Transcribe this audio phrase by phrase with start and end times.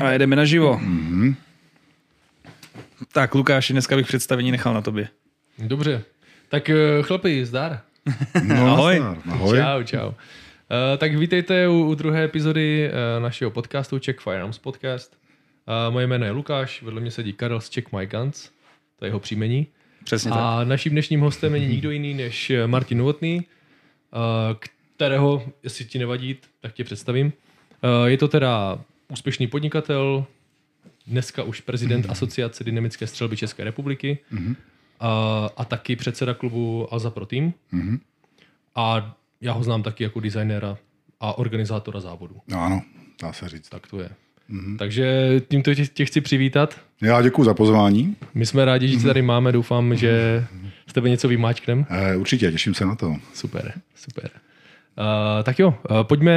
[0.00, 0.76] A jedeme naživo.
[0.76, 1.36] Mm-hmm.
[3.12, 5.08] Tak, Lukáši, dneska bych představení nechal na tobě.
[5.58, 6.02] Dobře.
[6.48, 7.80] Tak eh, chlapi, zdar.
[8.44, 9.00] No, Ahoj.
[9.00, 9.58] nazdar, ahoj.
[9.58, 10.08] Čau, čau.
[10.08, 10.14] Uh,
[10.98, 15.16] tak vítejte u, u druhé epizody uh, našeho podcastu Czech Firearms Podcast.
[15.86, 18.50] Uh, moje jméno je Lukáš, vedle mě sedí Karel z Czech My Guns,
[18.98, 19.66] to je jeho příjmení.
[20.04, 20.40] Přesně tak.
[20.42, 24.56] A naším dnešním hostem není nikdo jiný než Martin Novotný, uh,
[24.96, 27.26] kterého, jestli ti nevadí, tak tě představím.
[27.26, 30.26] Uh, je to teda úspěšný podnikatel,
[31.06, 34.18] dneska už prezident Asociace dynamické střelby České republiky
[35.00, 37.52] a, a taky předseda klubu Alza Pro Team.
[38.74, 40.78] A já ho znám taky jako designéra
[41.20, 42.36] a organizátora závodu.
[42.48, 42.82] No, ano,
[43.22, 43.68] dá se říct.
[43.68, 44.10] Tak to je.
[44.78, 46.80] Takže tímto tě, tě chci přivítat.
[47.02, 48.16] Já děkuji za pozvání.
[48.34, 49.52] My jsme rádi, že tě tady máme.
[49.52, 50.44] Doufám, že
[50.86, 51.86] z tebe něco vymáčknem.
[51.90, 53.16] Eh, určitě, těším se na to.
[53.34, 54.30] Super, super.
[54.98, 56.32] Uh, tak jo, uh, pojďme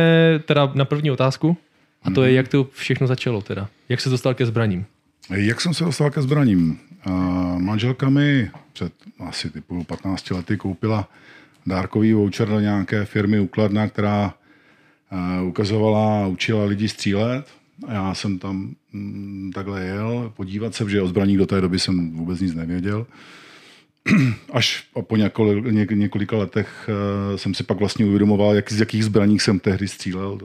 [0.46, 1.58] teda na první otázku.
[2.04, 3.70] A to je, jak to všechno začalo teda.
[3.90, 4.86] Jak se dostal ke zbraním?
[5.30, 6.80] Jak jsem se dostal ke zbraním?
[7.08, 7.12] Eh,
[7.58, 11.10] manželka mi před asi typu 15 lety koupila
[11.66, 14.34] dárkový voucher do nějaké firmy Ukladna, která
[15.12, 17.48] eh, ukazovala a učila lidi střílet.
[17.88, 21.80] A já jsem tam mm, takhle jel podívat se, že o zbraních do té doby
[21.80, 23.08] jsem vůbec nic nevěděl.
[24.54, 29.06] Až po několik, něk, několika letech uh, jsem si pak vlastně uvědomoval, jak, z jakých
[29.06, 30.38] zbraních jsem tehdy střílel.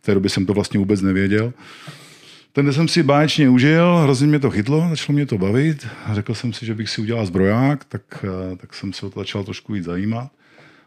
[0.00, 1.52] V té době jsem to vlastně vůbec nevěděl.
[2.52, 5.86] Ten jsem si báječně užil, hrozně mě to chytlo, začalo mě to bavit.
[6.12, 9.20] Řekl jsem si, že bych si udělal zbroják, tak, eh, tak jsem se o to
[9.20, 10.30] začal trošku víc zajímat.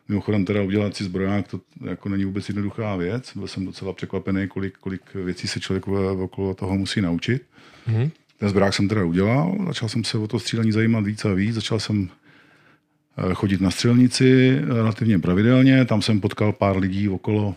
[0.07, 3.31] Mimochodem teda udělat si zbroják, to jako není vůbec jednoduchá věc.
[3.35, 7.41] Byl jsem docela překvapený, kolik, kolik věcí se člověk okolo toho musí naučit.
[7.87, 8.09] Mhm.
[8.37, 11.55] Ten zbrák jsem teda udělal, začal jsem se o to střílení zajímat víc a víc,
[11.55, 12.09] začal jsem
[13.17, 17.55] eh, chodit na střelnici relativně pravidelně, tam jsem potkal pár lidí okolo,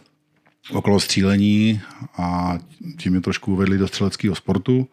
[0.72, 1.81] okolo střílení
[2.19, 2.59] a
[2.98, 4.88] tím mě trošku uvedli do střeleckého sportu,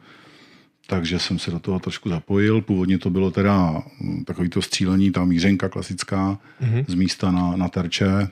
[0.87, 2.61] takže jsem se do toho trošku zapojil.
[2.61, 6.85] Původně to bylo teda mm, takový to střílení, ta mířenka klasická mm-hmm.
[6.87, 8.27] z místa na, na terče.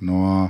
[0.00, 0.48] No a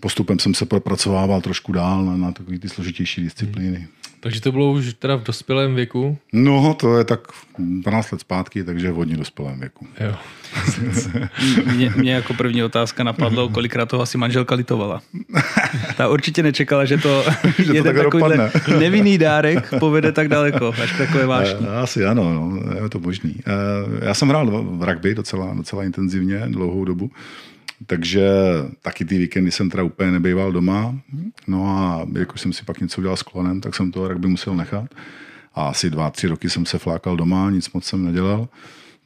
[0.00, 3.88] postupem jsem se propracovával trošku dál na, na takové ty složitější disciplíny.
[4.20, 6.18] Takže to bylo už teda v dospělém věku.
[6.32, 7.20] No, to je tak
[7.58, 9.86] 12 let zpátky, takže v hodně dospělém věku.
[10.00, 10.14] Jo.
[11.74, 15.00] Mě, mě jako první otázka napadlo, kolikrát toho asi manželka litovala.
[15.96, 17.24] Ta určitě nečekala, že to
[17.58, 21.66] Že to jeden takhle takovýhle nevinný dárek povede tak daleko, až k takové vášní.
[21.66, 23.34] Eh, Asi ano, no, je to možný.
[23.46, 27.10] Eh, Já jsem hrál v rugby docela, docela intenzivně, dlouhou dobu,
[27.86, 28.28] takže
[28.82, 30.98] taky ty víkendy jsem teda úplně nebejval doma.
[31.46, 34.56] No a jakož jsem si pak něco udělal s klonem, tak jsem to rugby musel
[34.56, 34.94] nechat.
[35.54, 38.48] A asi dva, tři roky jsem se flákal doma, nic moc jsem nedělal.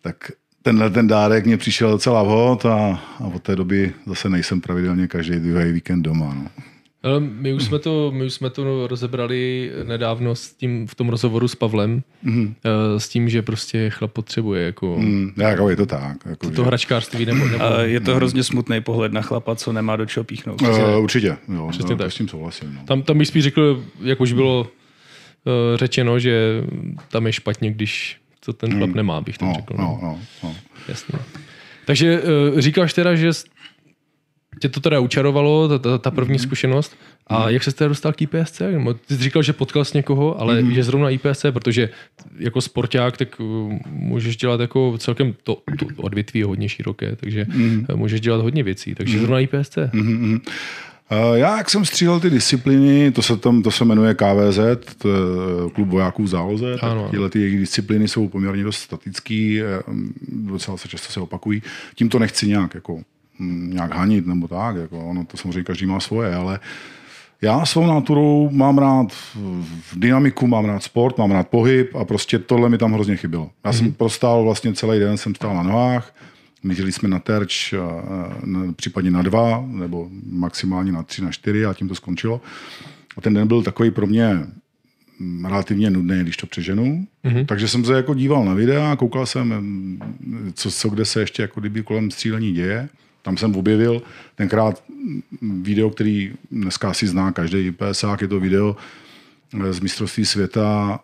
[0.00, 0.16] Tak
[0.62, 5.08] tenhle ten dárek mě přišel docela vhod a, a od té doby zase nejsem pravidelně
[5.08, 6.34] každý druhý víkend doma.
[6.34, 6.73] No.
[7.04, 11.08] Ale my už jsme to, my už jsme to rozebrali nedávno s tím, v tom
[11.08, 12.54] rozhovoru s Pavlem, mm.
[12.98, 16.16] s tím, že prostě chlap potřebuje jako Hmm, jako je to tak.
[16.26, 19.96] Jako, to hračkářství nebo, nebo A je to hrozně smutný pohled na chlapa, co nemá
[19.96, 20.62] do čeho píchnout.
[20.62, 22.12] Uh, určitě, jo, Přesně no, tak.
[22.12, 22.74] s tím souhlasím.
[22.74, 22.80] No.
[22.86, 24.68] Tam, tam bych spíš řekl, jak už bylo uh,
[25.76, 26.62] řečeno, že
[27.10, 29.74] tam je špatně, když to ten chlap nemá, bych tam No, řekl.
[29.78, 30.54] no, no, no.
[30.88, 31.18] Jasně.
[31.86, 32.20] Takže
[32.52, 33.30] uh, říkáš teda, že
[34.60, 36.96] tě to teda učarovalo, ta, ta, ta první zkušenost.
[37.26, 38.62] A jak se teda dostal k IPSC?
[39.06, 41.88] Ty jsi říkal, že potkal jsi někoho, ale že zrovna IPSC, protože
[42.38, 47.46] jako sporták, tak uh, můžeš dělat jako celkem to, to odvětví je hodně široké, takže
[47.90, 48.94] uh, můžeš dělat hodně věcí.
[48.94, 49.76] Takže zrovna IPSC.
[49.76, 50.38] Uh,
[51.34, 54.58] Já, jak jsem střílel ty disciplíny, to se, tam, to se jmenuje KVZ,
[54.98, 55.14] to je
[55.74, 59.82] klub vojáků v záloze, Ano, tak tyhle ty jejich disciplíny jsou poměrně dost statický, eh,
[60.28, 61.62] docela se často se opakují.
[61.94, 63.00] Tím to nechci nějak, jako,
[63.38, 66.60] nějak hanit nebo tak, jako, ono to samozřejmě každý má svoje, ale
[67.42, 72.38] já svou naturou mám rád v dynamiku, mám rád sport, mám rád pohyb a prostě
[72.38, 73.50] tohle mi tam hrozně chybělo.
[73.64, 76.14] Já jsem prostál vlastně celý den, jsem stál na nohách,
[76.62, 77.74] mířili jsme na terč,
[78.76, 82.40] případně na dva, nebo maximálně na tři, na čtyři a tím to skončilo.
[83.16, 84.46] A ten den byl takový pro mě
[85.18, 87.06] mm, relativně nudný, když to přeženu.
[87.24, 87.46] Mm-hmm.
[87.46, 91.42] Takže jsem se jako díval na videa, koukal jsem, mm, co, co kde se ještě
[91.42, 92.88] jako kdyby kolem střílení děje.
[93.24, 94.02] Tam jsem objevil
[94.34, 94.84] tenkrát
[95.62, 98.76] video, který dneska asi zná každý IPSák, je to video
[99.54, 101.00] eh, z mistrovství světa,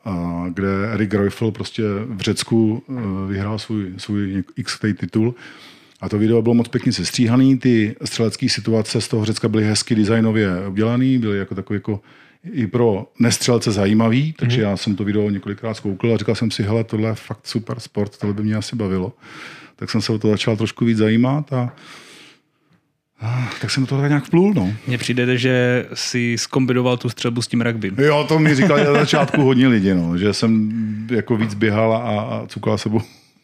[0.48, 2.92] kde Erik Reufel prostě v Řecku eh,
[3.32, 5.34] vyhrál svůj, svůj x titul.
[6.00, 9.94] A to video bylo moc pěkně sestříhaný, ty střelecké situace z toho Řecka byly hezky
[9.94, 12.00] designově udělané, byly jako takový jako
[12.52, 14.70] i pro nestřelce zajímavý, takže mm-hmm.
[14.70, 17.80] já jsem to video několikrát zkoukl a říkal jsem si, hele, tohle je fakt super
[17.80, 19.12] sport, tohle by mě asi bavilo.
[19.76, 21.72] Tak jsem se o to začal trošku víc zajímat a
[23.20, 24.72] a tak jsem do toho tak nějak vplul, no.
[24.86, 27.92] Mně přijde, že si skombinoval tu střelbu s tím rugby.
[28.04, 30.70] Jo, to mi říkali na začátku hodně lidí, no, že jsem
[31.10, 33.00] jako víc běhal a, a cukal sebou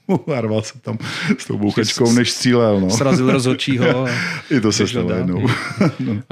[0.36, 0.98] a rval jsem tam
[1.38, 2.80] s tou bouchačkou, než střílel.
[2.80, 2.90] No.
[2.90, 4.06] Srazil rozhodčího.
[4.50, 5.46] I to se stalo jednou.
[5.98, 6.22] no.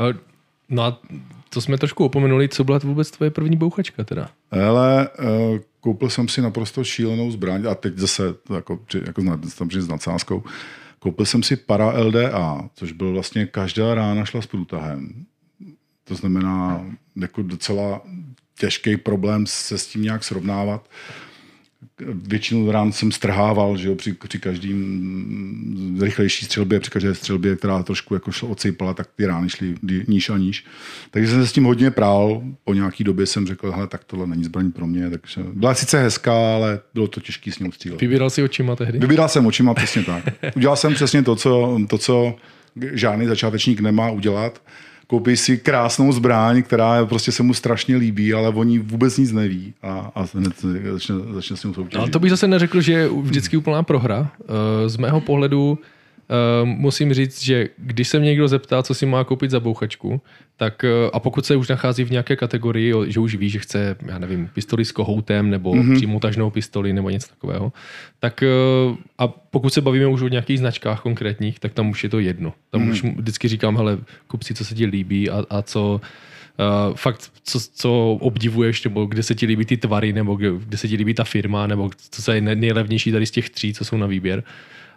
[0.68, 1.00] no a
[1.48, 4.28] to jsme trošku opomenuli, co byla vůbec tvoje první bouchačka teda?
[4.50, 8.22] Hele, uh, koupil jsem si naprosto šílenou zbraň a teď zase
[8.54, 9.22] jako, jako
[9.58, 10.42] tam s nadsázkou.
[11.04, 15.26] Koupil jsem si para LDA, což byl vlastně každá rána šla s průtahem.
[16.04, 16.86] To znamená
[17.16, 18.02] jako docela
[18.58, 20.88] těžký problém se s tím nějak srovnávat
[22.14, 27.82] většinu rán jsem strhával, že jo, při, při každým rychlejší střelbě, při každé střelbě, která
[27.82, 29.74] trošku jako šlo odsejpala, tak ty rány šly
[30.08, 30.64] níž a níž.
[31.10, 32.42] Takže jsem se s tím hodně prál.
[32.64, 35.10] Po nějaký době jsem řekl, hele, tak tohle není zbraň pro mě.
[35.10, 38.00] Takže byla sice hezká, ale bylo to těžké s ní střílet.
[38.00, 38.98] Vybíral si očima tehdy?
[38.98, 40.24] Vybíral jsem očima, přesně tak.
[40.56, 42.36] Udělal jsem přesně to, co, to, co
[42.92, 44.62] žádný začátečník nemá udělat
[45.06, 49.32] koupí si krásnou zbraň, která prostě se mu strašně líbí, ale o ní vůbec nic
[49.32, 50.52] neví a, a hned
[50.92, 51.98] začne, začne s ním soutěžit.
[51.98, 54.30] Ale to bych zase neřekl, že je vždycky úplná prohra.
[54.40, 55.78] Eh, z mého pohledu
[56.30, 60.20] Uh, musím říct, že když se mě někdo zeptá, co si má koupit za bouchačku,
[60.56, 63.96] tak uh, a pokud se už nachází v nějaké kategorii, že už ví, že chce,
[64.06, 65.96] já nevím, pistoli s kohoutem nebo mm-hmm.
[65.96, 67.72] přímo tažnou pistoli nebo něco takového,
[68.20, 68.44] tak
[68.88, 72.18] uh, a pokud se bavíme už o nějakých značkách konkrétních, tak tam už je to
[72.18, 72.52] jedno.
[72.70, 72.90] Tam mm-hmm.
[72.90, 76.00] už vždycky říkám, hele, kup si, co se ti líbí a, a co
[76.58, 80.76] Uh, fakt, co, co obdivuješ, nebo kde se ti líbí ty tvary, nebo kde, kde
[80.76, 83.96] se ti líbí ta firma, nebo co je nejlevnější tady z těch tří, co jsou
[83.96, 84.44] na výběr,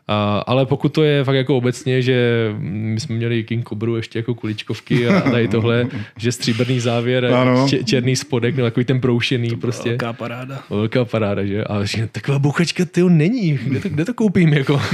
[0.08, 4.20] a, ale pokud to je fakt jako obecně, že my jsme měli King Cobru ještě
[4.20, 5.88] jako kuličkovky a tady tohle,
[6.18, 7.32] že stříbrný závěr,
[7.70, 9.90] č- černý spodek, no takový ten broušený to prostě.
[9.90, 10.64] Velká paráda.
[10.70, 11.64] Velká paráda, že?
[11.64, 14.82] A že taková buchačka ty není, kde to, kde to koupím jako?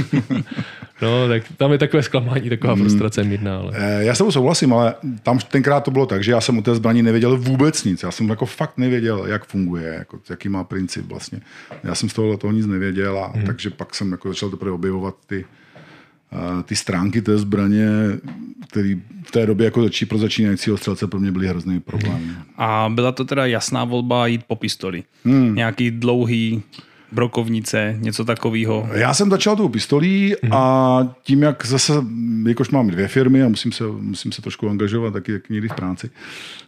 [1.02, 2.82] No, tak tam je takové zklamání, taková hmm.
[2.82, 3.58] frustrace mírná.
[3.58, 3.72] Ale...
[3.74, 6.74] Eh, já se souhlasím, ale tam tenkrát to bylo tak, že já jsem o té
[6.74, 8.02] zbraní nevěděl vůbec nic.
[8.02, 11.40] Já jsem jako fakt nevěděl, jak funguje, jako, jaký má princip vlastně.
[11.84, 13.46] Já jsem z toho, toho nic nevěděl, a, hmm.
[13.46, 15.44] takže pak jsem jako začal teprve objevovat ty,
[16.32, 17.88] uh, ty stránky té zbraně,
[18.68, 18.94] které
[19.24, 22.36] v té době jako začí, pro začínajícího střelce pro mě byly hrozný problém.
[22.56, 25.04] A byla to teda jasná volba jít po pistoli.
[25.24, 25.54] Hmm.
[25.54, 26.62] Nějaký dlouhý
[27.14, 28.88] brokovnice, něco takového?
[28.92, 30.56] Já jsem začal tou pistolí mm-hmm.
[30.56, 31.92] a tím, jak zase,
[32.48, 35.74] jakož mám dvě firmy a musím se, musím se trošku angažovat taky jak někdy v
[35.74, 36.10] práci,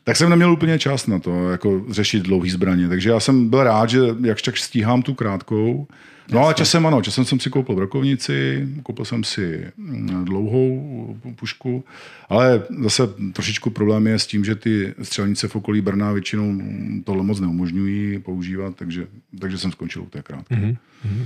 [0.04, 2.88] tak jsem neměl úplně čas na to, jako řešit dlouhý zbraně.
[2.88, 5.86] Takže já jsem byl rád, že jakž tak stíhám tu krátkou,
[6.32, 11.84] No ale časem ano, časem jsem si koupil brokovnici, koupil jsem si mm, dlouhou pušku,
[12.28, 13.02] ale zase
[13.32, 16.60] trošičku problém je s tím, že ty střelnice v okolí Brna většinou
[17.04, 19.06] tohle moc neumožňují používat, takže,
[19.40, 20.54] takže jsem skončil u té krátké.
[20.54, 20.76] Mm-hmm.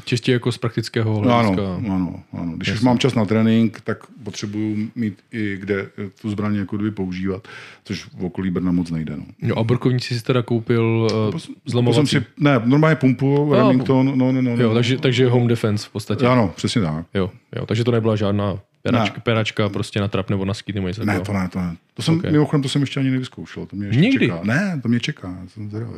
[0.05, 1.62] Čistě jako z praktického hlediska.
[1.62, 2.53] Ano, ano, ano.
[2.56, 2.79] Když Jasně.
[2.79, 5.87] už mám čas na trénink, tak potřebuju mít i kde
[6.23, 7.49] tu zbraň jako kdyby používat,
[7.85, 9.17] což v okolí Brna moc nejde.
[9.17, 9.25] No.
[9.43, 12.06] Jo, a brokovnici si teda koupil uh, zlomovací?
[12.06, 14.62] Si, ne, normálně pumpu, Remington, no, no, no, no.
[14.62, 16.26] Jo, takže, takže home defense v podstatě.
[16.26, 17.06] Ano, přesně tak.
[17.15, 19.23] Jo, jo, takže to nebyla žádná Peračka, ne.
[19.23, 21.76] peračka prostě na trap nebo na skýt nebo něco Ne, to ne, to ne.
[22.00, 22.32] To jsem, okay.
[22.32, 23.67] mimochodem, to jsem ještě ani nevyzkoušel.
[23.67, 24.26] To mě ještě Nikdy?
[24.26, 24.41] čeká.
[24.43, 25.93] Ne, to mě čeká, jsem zvědavý.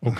[0.00, 0.18] OK.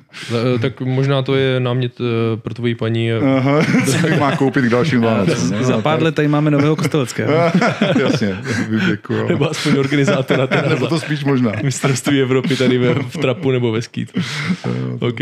[0.60, 3.12] tak možná to je námět eh, pro tvoji paní.
[3.12, 5.50] Eh, Aha, co má koupit k dalším Vánocům.
[5.50, 7.32] No, Za pár let tady máme nového kosteleckého.
[8.00, 8.38] Jasně,
[8.86, 9.28] děkuji.
[9.28, 10.46] Nebo aspoň organizátora.
[10.46, 11.52] Teda nebo to spíš možná.
[11.62, 14.18] Mistrovství Evropy tady ve, v trapu nebo ve skýt.
[15.00, 15.20] OK.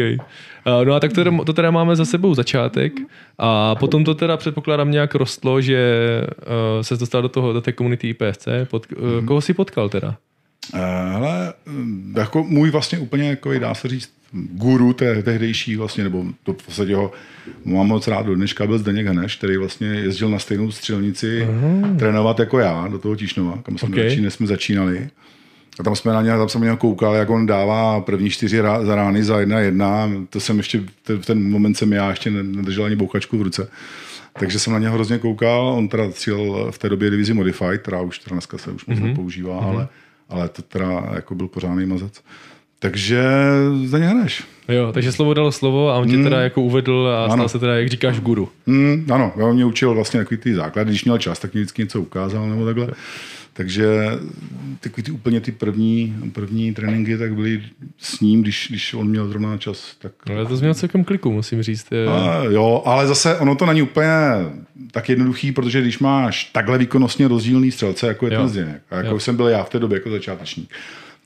[0.84, 2.92] No a tak to, to teda máme za sebou začátek
[3.38, 5.80] a potom to teda předpokládám nějak rostlo, že
[6.26, 8.48] uh, se dostal do toho, do té komunity IPSC.
[8.70, 9.24] Pod, uh.
[9.28, 10.16] Koho si potkal teda?
[10.72, 11.54] Ale
[12.16, 16.62] jako můj vlastně úplně, jako dá se říct, guru té, tehdejší vlastně, nebo to v
[16.62, 17.12] podstatě ho
[17.64, 21.94] mám moc rád do dneška, byl Zdeněk Haneš, který vlastně jezdil na stejnou střelnici Aha.
[21.98, 24.08] trénovat jako já do toho Tišnova, kam jsme, okay.
[24.08, 25.08] začínali, jsme začínali.
[25.80, 28.60] A tam jsme na něj, tam jsem na něj koukal, jak on dává první čtyři
[28.60, 30.10] rá, za rány za jedna jedna.
[30.30, 33.68] To jsem ještě, v ten moment jsem já ještě nedržel ani bouchačku v ruce.
[34.38, 35.66] Takže jsem na něho hrozně koukal.
[35.66, 38.98] On teda cíl v té době divizi Modified, která už teda dneska se už moc
[38.98, 39.04] mm-hmm.
[39.04, 39.68] nepoužívá, mm-hmm.
[39.68, 39.88] ale,
[40.28, 42.22] ale to teda jako byl pořádný mazec.
[42.78, 43.22] Takže
[43.84, 44.44] za ně hneš.
[44.68, 46.24] Jo, takže slovo dalo slovo a on tě mm.
[46.24, 47.32] teda jako uvedl a ano.
[47.32, 48.48] stal se teda, jak říkáš, guru.
[48.66, 51.82] Mm, ano, on mě učil vlastně takový ty základy, když měl čas, tak mě vždycky
[51.82, 52.88] něco ukázal nebo takhle.
[53.58, 53.86] Takže
[54.80, 57.62] takový ty úplně ty první, první tréninky tak byly
[57.98, 59.94] s ním, když, když on měl zrovna čas.
[59.98, 60.12] Tak...
[60.30, 61.86] Ale to měl celkem kliku, musím říct.
[61.92, 62.06] Je...
[62.06, 64.06] A, jo, ale zase ono to není úplně
[64.90, 68.40] tak jednoduchý, protože když máš takhle výkonnostně rozdílný střelce, jako je jo.
[68.40, 69.20] ten Zdeněk, a jako jo.
[69.20, 70.70] jsem byl já v té době jako začátečník,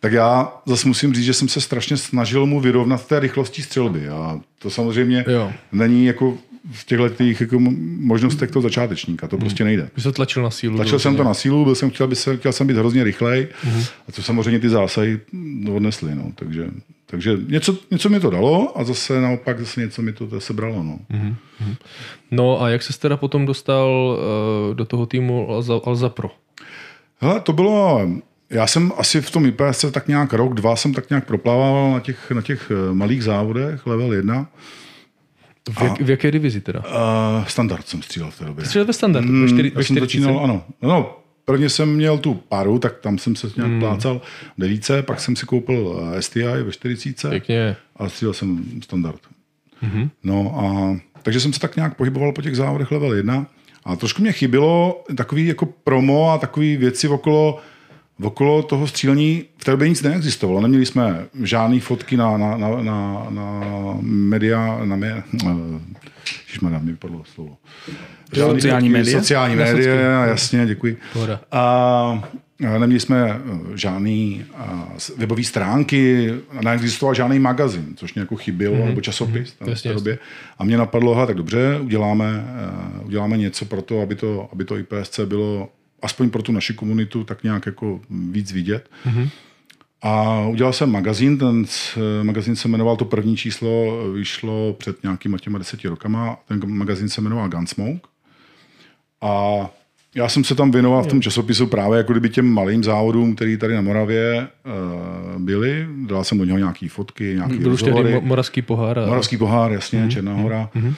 [0.01, 4.09] tak já zase musím říct, že jsem se strašně snažil mu vyrovnat té rychlosti střelby.
[4.09, 5.53] A to samozřejmě jo.
[5.73, 6.39] není jako
[6.71, 7.57] v těchto těch jako
[8.01, 9.29] možnostech toho začátečníka.
[9.29, 9.91] To prostě nejde.
[9.97, 10.77] Vy jsi tlačil na sílu.
[10.77, 13.49] Tlačil jsem to na sílu, byl jsem, chtěl, by se, chtěl jsem být hrozně rychlej
[13.65, 13.83] Mhm.
[14.09, 15.21] a to samozřejmě ty zásahy
[15.75, 16.15] odnesly.
[16.15, 16.33] No.
[16.35, 16.67] Takže,
[17.07, 20.83] takže něco, něco mi to dalo a zase naopak zase něco mi to zase bralo.
[20.83, 20.99] No.
[21.09, 21.35] Mhm.
[22.31, 24.19] No a jak se teda potom dostal
[24.71, 26.31] uh, do toho týmu Alza, Alza Pro?
[27.21, 28.01] Hele, to bylo,
[28.51, 32.01] já jsem asi v tom IPS tak nějak rok, dva jsem tak nějak proplával na
[32.01, 34.47] těch, na těch eh, malých závodech, level 1.
[35.71, 36.81] V, jak, v jaké divizi teda?
[36.81, 38.65] Uh, standard jsem střílel v té době.
[38.65, 40.01] Střílel ve standardu, Mm, ve, čtyři, já ve jsem 40.
[40.01, 40.65] začínal, ano.
[40.83, 43.81] No, prvně jsem měl tu paru, tak tam jsem se nějak Hmm.
[43.81, 44.21] plácal
[44.59, 47.77] v devíce, pak jsem si koupil eh, STI ve 40 Pěkně.
[47.97, 49.21] a střílel jsem standard.
[49.83, 50.11] Mhm.
[50.25, 53.47] No a takže jsem se tak nějak pohyboval po těch závodech level 1
[53.85, 57.59] a trošku mě chybilo takový jako promo a takový věci okolo,
[58.23, 59.45] okolo toho střílení.
[59.59, 60.61] V té době nic neexistovalo.
[60.61, 63.61] Neměli jsme žádné fotky na, na, na, na, na
[64.01, 65.23] media, na mě,
[66.47, 67.57] Ježišmarja, mi vypadlo slovo.
[68.33, 69.19] Žádný Sociální fotky, média?
[69.19, 70.97] Sociální média, jasně, děkuji.
[71.13, 71.41] Pohoda.
[71.53, 72.29] A
[72.75, 73.41] a neměli jsme eh,
[73.75, 74.45] žádný
[75.17, 76.33] webové stránky,
[76.65, 78.87] neexistoval žádný magazin, což mě jako chybělo, mm-hmm.
[78.87, 80.19] nebo časopis tam v té době.
[80.59, 82.45] A mě napadlo, tak dobře, uděláme,
[82.99, 85.69] eh, uděláme něco pro to, aby to, aby to IPSC bylo
[86.03, 88.91] aspoň pro tu naši komunitu tak nějak jako víc vidět.
[89.07, 89.29] Mm-hmm.
[90.03, 91.65] A udělal jsem magazín, ten
[92.23, 97.21] magazín se jmenoval, to první číslo vyšlo před nějakýma těma deseti rokama, ten magazín se
[97.21, 98.09] jmenoval Gunsmoke.
[99.21, 99.71] A
[100.15, 103.57] já jsem se tam věnoval v tom časopisu právě jako kdyby těm malým závodům, který
[103.57, 105.87] tady na Moravě uh, byly.
[106.07, 108.15] Dal jsem do něho nějaké fotky, nějaké Byl rozhovory.
[108.15, 108.99] Mo- Moravský pohár.
[108.99, 109.07] A...
[109.07, 110.09] Moravský pohár, jasně, mm-hmm.
[110.15, 110.71] Černá hora.
[110.77, 110.95] Mm-hmm.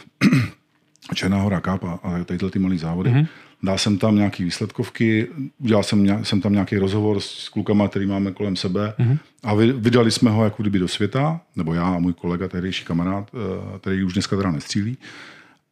[1.14, 3.10] Černá hora Cup a, a tady ty malé závody.
[3.10, 3.26] Mm-hmm.
[3.64, 5.28] Dal jsem tam nějaké výsledkovky,
[5.58, 9.18] udělal jsem, nějak, jsem tam nějaký rozhovor s klukama, který máme kolem sebe mm-hmm.
[9.42, 12.84] a vy, vydali jsme ho jako kdyby do světa, nebo já a můj kolega, tehdejší
[12.84, 14.98] kamarád, eh, který už dneska teda nestřílí.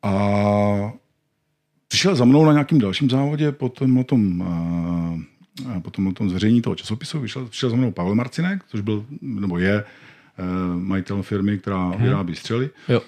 [0.03, 0.93] A
[1.89, 4.45] přišel za mnou na nějakým dalším závodě po tom, o tom,
[5.77, 7.21] eh, po tom, o tom zveřejnění toho časopisu.
[7.21, 10.43] Vyšel, přišel za mnou Pavel Marcinek, což byl, nebo je eh,
[10.75, 12.71] majitel firmy, která vyrábí střely.
[12.89, 13.03] Jo.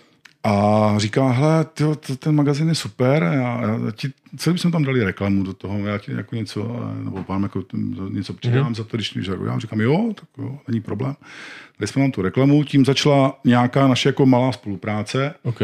[0.45, 4.85] A říká, hele, tyjo, to, ten magazín je super, já, já ti, co bychom tam
[4.85, 7.63] dali reklamu do toho, já ti jako něco, nebo vám jako
[8.09, 8.75] něco přidám mm-hmm.
[8.75, 11.17] za to, když, jako já říkám, jo, tak jo, není problém.
[11.79, 15.35] Dali jsme tam tu reklamu, tím začala nějaká naše jako malá spolupráce.
[15.43, 15.61] OK.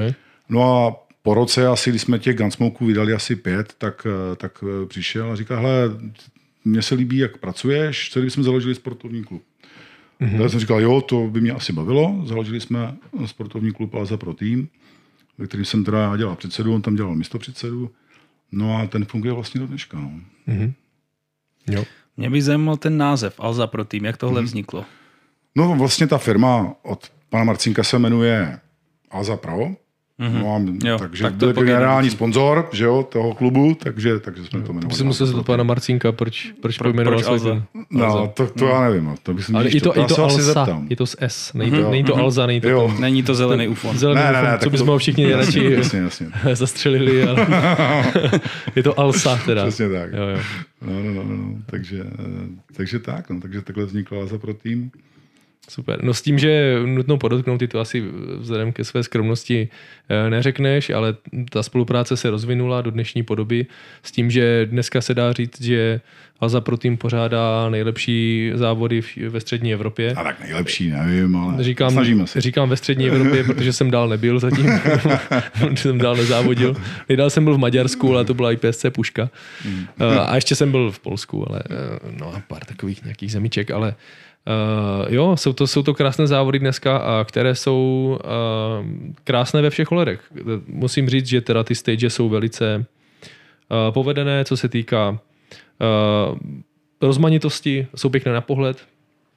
[0.49, 4.07] No a po roce asi, když jsme těch Gunsmokeů vydali asi pět, tak,
[4.37, 5.91] tak eh, přišel a říká, hele,
[6.65, 9.43] mně se líbí, jak pracuješ, co kdybychom založili sportovní klub.
[10.21, 10.41] Mm-hmm.
[10.43, 12.23] Já jsem říkal, jo, to by mě asi bavilo.
[12.25, 12.97] Založili jsme
[13.27, 14.69] sportovní klub Alza pro tým,
[15.39, 17.91] ve kterým jsem teda já dělal předsedu, on tam dělal místo předsedu.
[18.53, 19.99] No a ten funguje vlastně do dneška.
[19.99, 20.11] No.
[21.71, 21.85] Jo.
[22.17, 24.85] Mě by zajímal ten název Alza pro tým, jak tohle vzniklo.
[25.57, 28.61] no vlastně ta firma od pana Marcinka se jmenuje
[29.11, 29.59] Alza Pro.
[30.21, 30.43] Mm-hmm.
[30.43, 31.79] No a, Jo, takže tak byl je povědomí.
[31.79, 34.97] generální sponzor že jo, toho klubu, takže, takže jsme to jmenovali.
[34.97, 37.63] Jsem musel Alza zeptat Pro pana Marcinka, proč, proč pojmenoval proč Alza?
[37.91, 39.05] No, to, to já nevím.
[39.05, 40.87] no, To bych Ale je to, to, je to se asi Alsa, zeptám.
[40.91, 42.95] je to s S, není to, není to Alza, není to Jo.
[43.01, 43.93] Není to zelený UFO.
[43.95, 46.27] zelený Ne, ne, ne, ufo, co bychom to- ho všichni radši Jasně, jasně.
[46.55, 47.47] zastřelili, ale
[48.77, 49.63] je to Alsa teda.
[49.67, 50.13] Přesně tak.
[50.13, 50.39] Jo, jo.
[50.87, 51.55] No, no, no, no, no.
[51.67, 53.41] Takže, eh, takže tak, no.
[53.41, 54.91] takže takhle vznikla Laza pro tým.
[55.69, 56.05] Super.
[56.05, 58.05] No s tím, že nutno podotknout, ty to asi
[58.39, 59.69] vzhledem ke své skromnosti
[60.09, 61.15] eh, neřekneš, ale
[61.51, 63.67] ta spolupráce se rozvinula do dnešní podoby
[64.03, 66.01] s tím, že dneska se dá říct, že
[66.41, 70.15] Alza Pro Team pořádá nejlepší závody ve střední Evropě.
[70.15, 72.41] A tak nejlepší, nevím, ale Říkám, snažíme se.
[72.41, 74.67] říkám ve střední Evropě, protože jsem dál nebyl zatím,
[75.59, 76.77] protože jsem dál nezávodil.
[77.09, 79.31] Nejdál jsem byl v Maďarsku, ale to byla IPSC Puška.
[79.65, 79.87] Mm.
[80.01, 83.71] Uh, a ještě jsem byl v Polsku, ale uh, no a pár takových nějakých zemiček,
[83.71, 83.95] ale
[84.47, 88.87] uh, jo, jsou to, jsou to krásné závody dneska, a které jsou uh,
[89.25, 90.21] krásné ve všech ohledech.
[90.67, 96.39] Musím říct, že teda ty stage jsou velice uh, povedené, co se týká uh,
[97.03, 98.87] rozmanitosti, jsou pěkné na pohled,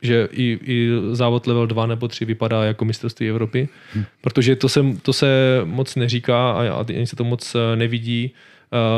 [0.02, 4.06] že i, i závod level 2 nebo 3 vypadá jako mistrovství Evropy, hmm.
[4.22, 8.32] protože to se, to se moc neříká a, a ani se to moc nevidí,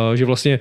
[0.10, 0.60] uh, že vlastně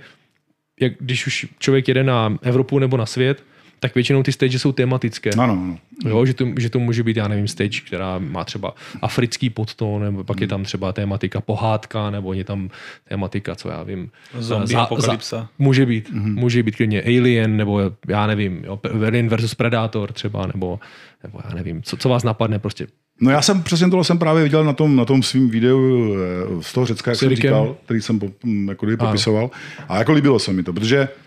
[0.80, 3.42] jak, když už člověk jede na Evropu nebo na svět,
[3.84, 5.30] tak většinou ty stage jsou tematické.
[5.30, 5.78] Ano, ano.
[6.08, 10.02] Jo, že, to, že to může být, já nevím, stage, která má třeba africký podtón,
[10.02, 12.70] nebo pak je tam třeba tématika pohádka, nebo je tam
[13.08, 14.10] tématika, co já vím.
[14.38, 15.48] Zombie apokalypsa.
[15.58, 16.34] může být, mm-hmm.
[16.34, 20.80] může být klidně Alien, nebo já nevím, jo, Alien versus Predator třeba, nebo,
[21.22, 22.86] nebo já nevím, co, co vás napadne prostě.
[23.20, 26.62] No já jsem přesně tohle jsem právě viděl na tom, na tom svým videu eh,
[26.62, 29.50] z toho Řecka, jak jsem říkal, který jsem po, hm, jako popisoval.
[29.88, 31.23] A jako líbilo se mi to, protože eh,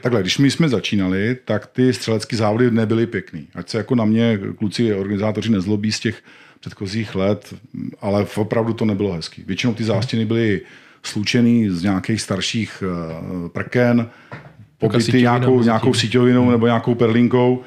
[0.00, 3.48] takhle, když my jsme začínali, tak ty střelecké závody nebyly pěkný.
[3.54, 6.22] Ať se jako na mě kluci, organizátoři nezlobí z těch
[6.60, 7.54] předchozích let,
[8.00, 9.44] ale opravdu to nebylo hezký.
[9.46, 10.60] Většinou ty zástěny byly
[11.02, 14.10] slučený z nějakých starších uh, prken,
[14.78, 17.62] pobyty nějakou, nějakou síťovinou nebo nějakou perlinkou.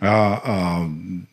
[0.00, 0.86] A, a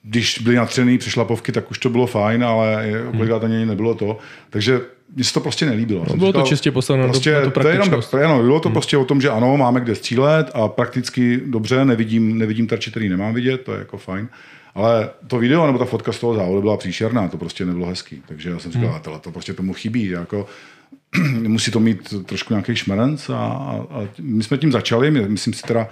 [0.04, 4.18] když byly natřený přešlapovky, tak už to bylo fajn, ale kolikrát ani nebylo to.
[4.50, 4.82] Takže
[5.16, 6.06] mně se to prostě nelíbilo.
[6.10, 8.42] No, bylo říkal, to čistě postavené prostě, na tu to je jenom, to je jenom,
[8.42, 8.74] bylo to Hmm.
[8.74, 13.10] prostě o tom, že ano, máme kde střílet a prakticky dobře, nevidím, nevidím tarče, který
[13.10, 14.28] nemám vidět, to je jako fajn.
[14.76, 18.22] Ale to video nebo ta fotka z toho závodu byla příšerná, to prostě nebylo hezký.
[18.28, 19.00] Takže já jsem říkal, Hmm.
[19.06, 19.20] hmm.
[19.22, 20.08] to prostě tomu chybí.
[20.08, 20.46] Jako,
[21.48, 25.54] musí to mít trošku nějaký šmerenc a, a, a my jsme tím začali, my- myslím
[25.54, 25.88] si teda,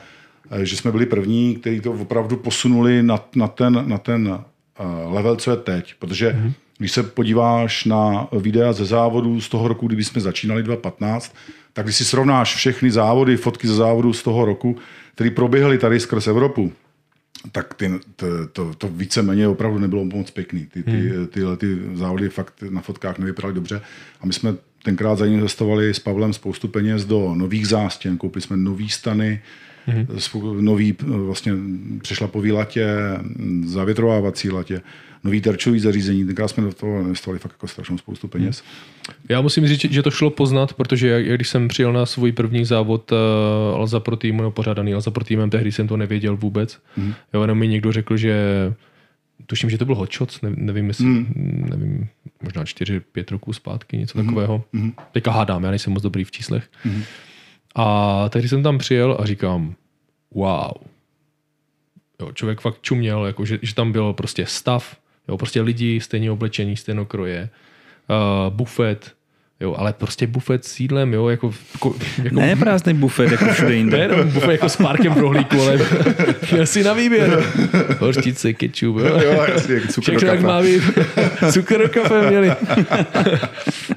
[0.63, 4.39] že jsme byli první, kteří to opravdu posunuli na, na ten, na ten
[4.79, 5.93] eh, level, co je teď.
[5.99, 6.53] Protože mm-hmm.
[6.77, 11.35] když se podíváš na videa ze závodů z toho roku, kdy jsme začínali 2015,
[11.73, 14.77] tak když si srovnáš všechny závody, fotky ze závodů z toho roku,
[15.15, 16.71] které proběhly tady skrz Evropu,
[17.51, 20.65] tak ty, to, to, to víceméně opravdu nebylo moc pěkný.
[20.65, 21.27] Ty, ty, hmm.
[21.27, 23.81] tyhle ty závody fakt na fotkách nevypadaly dobře.
[24.21, 28.17] A my jsme tenkrát zainvestovali s Pavlem spoustu peněz do nových zástěn.
[28.17, 29.41] Koupili jsme nový stany,
[29.85, 30.65] hmm.
[30.65, 31.53] nový vlastně
[32.01, 32.87] přešlapový latě,
[33.65, 34.81] zavětrovávací latě,
[35.23, 36.25] nový terčový zařízení.
[36.25, 38.63] Tenkrát jsme do toho investovali fakt jako strašnou spoustu peněz.
[39.29, 42.65] Já musím říct, že to šlo poznat, protože jak když jsem přijel na svůj první
[42.65, 43.17] závod uh,
[43.75, 46.79] Alza pro tým, nebo pořádaný Alza pro týmem, tehdy jsem to nevěděl vůbec.
[46.97, 47.13] Mm.
[47.33, 48.35] Jo, jenom mi někdo řekl, že
[49.47, 51.67] tuším, že to byl Hot Shots, ne, nevím, jestli, mm.
[51.69, 52.07] nevím,
[52.43, 54.25] možná 4-5 roků zpátky, něco mm.
[54.25, 54.63] takového.
[54.73, 54.93] Mm.
[55.11, 56.63] Teďka hádám, já nejsem moc dobrý v číslech.
[56.85, 57.03] Mm.
[57.75, 59.75] A tehdy jsem tam přijel a říkám,
[60.31, 60.71] wow.
[62.21, 64.97] Jo, člověk fakt čuměl, jako, že, že tam byl prostě stav,
[65.27, 67.49] jo, prostě lidi stejně oblečení, stejnokroje,
[68.09, 69.15] uh, bufet,
[69.61, 73.69] jo, ale prostě bufet s jídlem, jo, jako, jako, jako Ne prázdný bufet, jako všude
[73.69, 73.97] ne jinde.
[73.97, 75.79] jenom bufet jako s párkem rohlíku, ale
[76.51, 77.43] měl si na výběr.
[77.99, 79.19] Hořčice, kečup, jo.
[79.23, 80.81] Jo, jasně, jak cukr Všechno jak má být.
[81.51, 82.51] Cukr do kafe měli.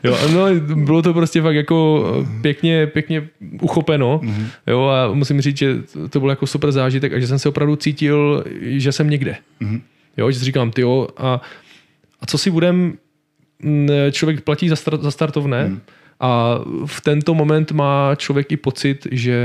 [0.04, 2.04] jo, no, bylo to prostě fakt jako
[2.40, 3.28] pěkně, pěkně
[3.60, 4.20] uchopeno.
[4.22, 4.46] Mhm.
[4.66, 5.76] Jo, a musím říct, že
[6.10, 9.36] to byl jako super zážitek a že jsem se opravdu cítil, že jsem někde.
[9.60, 9.80] Mhm.
[10.16, 11.40] Jo, že si říkám, ty jo, a,
[12.20, 12.92] a co si budem,
[14.10, 15.80] člověk platí za, start, za startovné Mhm.
[16.20, 19.38] a v tento moment má člověk i pocit, že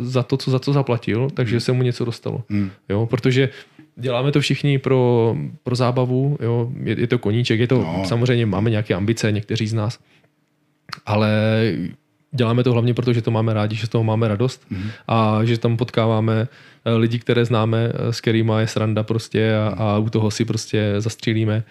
[0.00, 2.42] za to, co za to zaplatil, takže se mu něco dostalo.
[2.48, 2.70] Mhm.
[2.88, 3.48] Jo, protože
[3.96, 8.02] děláme to všichni pro, pro zábavu, jo, je, je to koníček, je to, No.
[8.06, 9.98] samozřejmě máme nějaké ambice, někteří z nás,
[11.06, 11.30] ale
[12.32, 14.90] děláme to hlavně proto, že to máme rádi, že z toho máme radost Mhm.
[15.08, 16.48] a že tam potkáváme
[16.86, 20.44] eh, lidi, které známe, eh, s kterými je sranda prostě a, a u toho si
[20.44, 21.64] prostě zastřílíme.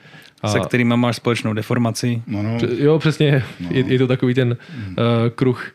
[0.43, 2.21] A, Se kterými máš společnou deformaci.
[2.27, 2.58] No, no.
[2.58, 3.43] Pře- Jo, přesně.
[3.60, 3.67] No.
[3.71, 4.95] Je, je to takový ten uh,
[5.36, 5.71] kruh.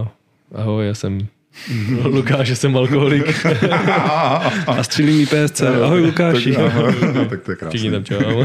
[0.00, 0.06] Uh,
[0.60, 1.18] ahoj, já jsem
[2.04, 3.46] Lukáš, jsem alkoholik.
[4.66, 5.60] A střílí mi PSC.
[5.84, 6.52] Ahoj Lukáši.
[6.54, 6.92] Tak, aha,
[7.28, 7.90] tak to je Všichni krásné.
[7.90, 8.44] tam čau.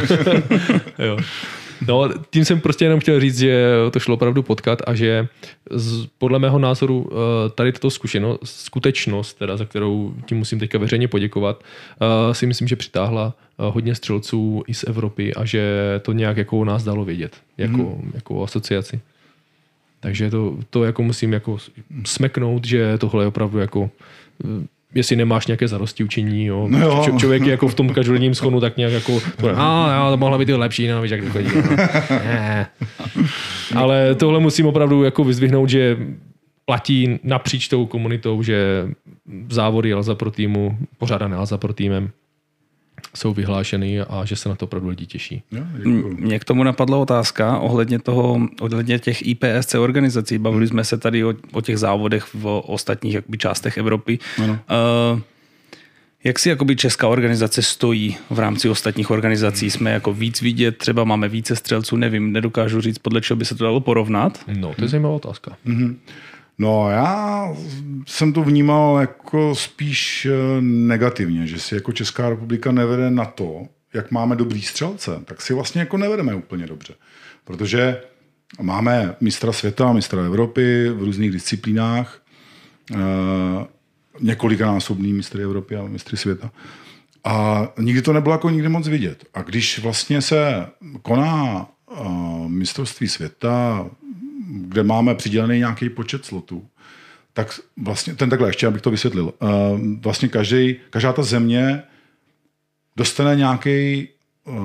[0.99, 1.17] jo.
[1.87, 5.27] No, tím jsem prostě jenom chtěl říct, že to šlo opravdu potkat a že
[5.71, 10.77] z, podle mého názoru eh, tady tato zkušenost, skutečnost, teda, za kterou tím musím teďka
[10.77, 15.75] veřejně poděkovat, eh, si myslím, že přitáhla eh, hodně střelců i z Evropy a že
[16.01, 18.11] to nějak jako u nás dalo vědět, jako, mm.
[18.13, 19.01] jako asociaci.
[19.99, 21.57] Takže to, to jako musím jako
[22.05, 23.89] smeknout, že tohle je opravdu jako
[24.95, 26.67] jestli nemáš nějaké zarosti učení, jo.
[26.69, 27.01] No jo.
[27.05, 29.21] Č- člověk je jako v tom každodenním schonu tak nějak jako,
[29.55, 31.49] a jo, to mohla být i lepší, no víš, jak to chodí.
[31.55, 31.85] No.
[33.75, 35.97] Ale tohle musím opravdu jako vyzvihnout, že
[36.65, 38.87] platí napříč tou komunitou, že
[39.49, 42.09] závody Alza pro týmu, pořádané Alza pro týmem,
[43.15, 45.43] jsou vyhlášeny a že se na to opravdu lidi těší.
[46.19, 50.37] Mě k tomu napadla otázka ohledně, toho, ohledně těch IPSC organizací.
[50.37, 54.19] Bavili jsme se tady o, o těch závodech v ostatních jakoby, částech Evropy.
[54.43, 54.59] Ano.
[55.13, 55.19] Uh,
[56.23, 59.69] jak si jakoby česká organizace stojí v rámci ostatních organizací?
[59.69, 63.55] Jsme jako víc vidět, třeba máme více střelců, nevím, nedokážu říct, podle čeho by se
[63.55, 64.39] to dalo porovnat.
[64.57, 65.57] No, to je zajímavá otázka.
[66.57, 67.47] No já
[68.07, 73.67] jsem to vnímal jako spíš eh, negativně, že si jako Česká republika nevede na to,
[73.93, 76.93] jak máme dobrý střelce, tak si vlastně jako nevedeme úplně dobře.
[77.43, 78.01] Protože
[78.61, 82.21] máme mistra světa, mistra Evropy v různých disciplínách,
[82.91, 82.97] eh,
[84.19, 86.51] několikanásobný mistry Evropy a mistry světa.
[87.23, 89.25] A nikdy to nebylo jako nikdy moc vidět.
[89.33, 90.67] A když vlastně se
[91.01, 91.67] koná
[91.99, 93.85] uh, mistrovství světa,
[94.53, 96.67] kde máme přidělený nějaký počet slotů,
[97.33, 99.49] tak vlastně, ten takhle ještě, abych to vysvětlil, uh,
[100.01, 101.83] vlastně každý, každá ta země
[102.95, 104.07] dostane nějaký
[104.45, 104.55] uh,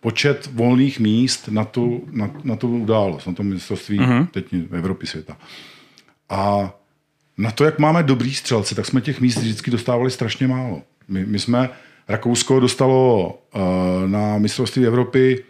[0.00, 4.26] počet volných míst na tu, na, na tu událost, na to mistrovství uh-huh.
[4.26, 5.36] teď v Evropě světa.
[6.28, 6.74] A
[7.38, 10.82] na to, jak máme dobrý střelce, tak jsme těch míst vždycky dostávali strašně málo.
[11.08, 11.70] My, my jsme
[12.08, 13.38] Rakousko dostalo
[14.06, 15.44] na mistrovství Evropy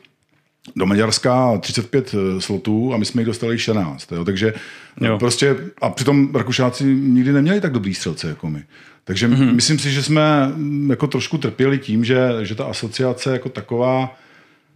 [0.76, 4.12] do Maďarska 35 slotů a my jsme jich dostali 16.
[4.12, 4.24] Jo?
[4.24, 4.54] Takže
[5.00, 5.18] jo.
[5.18, 8.62] prostě, a přitom Rakušáci nikdy neměli tak dobrý střelce jako my.
[9.04, 9.54] Takže mm-hmm.
[9.54, 14.16] myslím si, že jsme mm, jako trošku trpěli tím, že, že ta asociace jako taková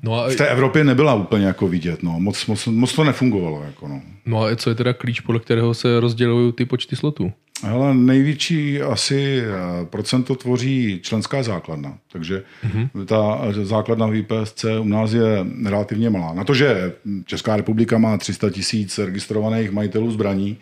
[0.03, 0.29] No a...
[0.29, 2.21] V té Evropě nebyla úplně jako vidět, no.
[2.21, 3.63] moc, moc, moc to nefungovalo.
[3.63, 4.03] Jako no.
[4.27, 7.33] no a co je teda klíč, podle kterého se rozdělují ty počty slotů?
[7.63, 11.99] Ale největší asi eh, procento tvoří členská základna.
[12.13, 13.05] Takže mm-hmm.
[13.05, 16.35] ta základna v IPSC u nás je relativně malá.
[16.35, 16.93] Na to, že
[17.25, 20.57] Česká republika má 300 tisíc registrovaných majitelů zbraní,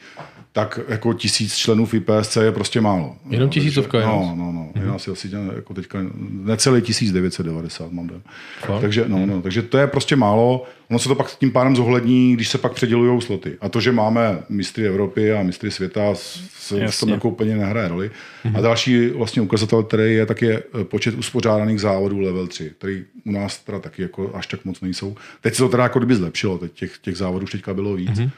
[0.56, 3.16] tak jako tisíc členů v IPSC je prostě málo.
[3.30, 4.70] Jenom tisícovka, No, no, no.
[4.74, 4.92] Mm-hmm.
[4.92, 5.98] Já si asi jako teďka
[6.30, 8.22] necelý 1990 mám den.
[8.80, 10.64] Takže, no, no, takže to je prostě málo.
[10.90, 13.56] Ono se to pak tím pádem zohlední, když se pak předělují sloty.
[13.60, 17.88] A to, že máme mistry Evropy a mistry světa, se v tom jako úplně nehraje
[17.88, 18.10] roli.
[18.44, 18.58] Mm-hmm.
[18.58, 23.04] A další vlastně ukazatel, který je, tak je eh, počet uspořádaných závodů level 3, který
[23.24, 25.16] u nás teda taky jako až tak moc nejsou.
[25.40, 28.10] Teď se to teda jako kdyby zlepšilo, teď těch, těch závodů už teďka bylo víc.
[28.10, 28.30] Mm-hmm.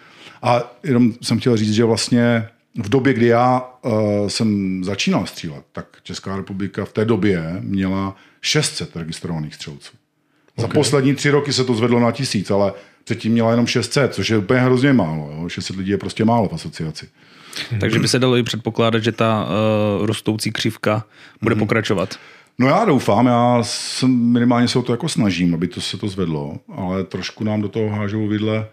[0.43, 2.49] A jenom jsem chtěl říct, že vlastně
[2.79, 3.93] v době, kdy já uh,
[4.29, 9.93] jsem začínal střílet, tak Česká republika v té době měla 600 registrovaných střelců.
[10.57, 10.63] Okay.
[10.63, 12.73] Za poslední tři roky se to zvedlo na tisíc, ale
[13.05, 15.31] předtím měla jenom 600, což je úplně hrozně málo.
[15.33, 15.49] Jo?
[15.49, 17.09] 600 lidí je prostě málo v asociaci.
[17.81, 21.05] Takže by se dalo i předpokládat, že ta uh, rostoucí křivka
[21.43, 21.61] bude hmm.
[21.61, 22.19] pokračovat.
[22.59, 26.09] No já doufám, já jsem, minimálně se o to jako snažím, aby to se to
[26.09, 28.67] zvedlo, ale trošku nám do toho hážou vidle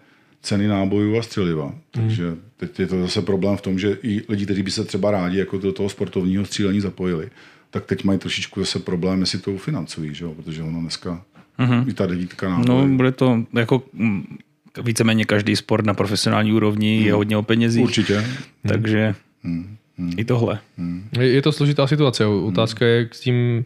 [0.46, 1.74] ceny nábojů a střeliva.
[1.90, 2.40] Takže hmm.
[2.56, 5.38] teď je to zase problém v tom, že i lidi, kteří by se třeba rádi
[5.38, 7.30] jako do toho sportovního střílení zapojili,
[7.70, 10.34] tak teď mají trošičku zase problém, jestli to ufinancují, že jo?
[10.34, 11.22] protože ono dneska
[11.58, 11.88] mm-hmm.
[11.88, 12.88] i ta devítka náboj.
[12.88, 14.38] No, bude to jako mm,
[14.82, 17.06] víceméně každý sport na profesionální úrovni hmm.
[17.06, 17.84] je hodně o penězích.
[17.84, 18.24] Určitě.
[18.68, 19.76] Takže hmm.
[19.98, 20.12] Hmm.
[20.16, 20.58] i tohle.
[20.78, 21.08] Hmm.
[21.20, 22.26] Je to složitá situace.
[22.26, 22.92] Otázka hmm.
[22.92, 23.64] je, jak s tím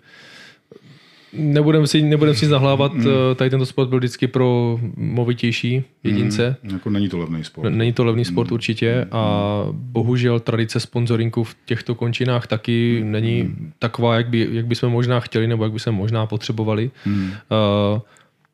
[1.33, 3.07] nebudeme si, nebudem si zahlávat, mm.
[3.37, 6.57] tady tento sport byl vždycky pro movitější jedince.
[6.63, 6.71] Mm.
[6.71, 7.71] Jako není to levný sport.
[7.71, 8.55] Není to levný sport mm.
[8.55, 13.11] určitě a bohužel tradice sponsoringu v těchto končinách taky mm.
[13.11, 13.73] není mm.
[13.79, 16.91] taková, jak by, jak by jsme možná chtěli nebo jak by jsme možná potřebovali.
[17.07, 17.25] Mm.
[17.25, 18.01] Uh,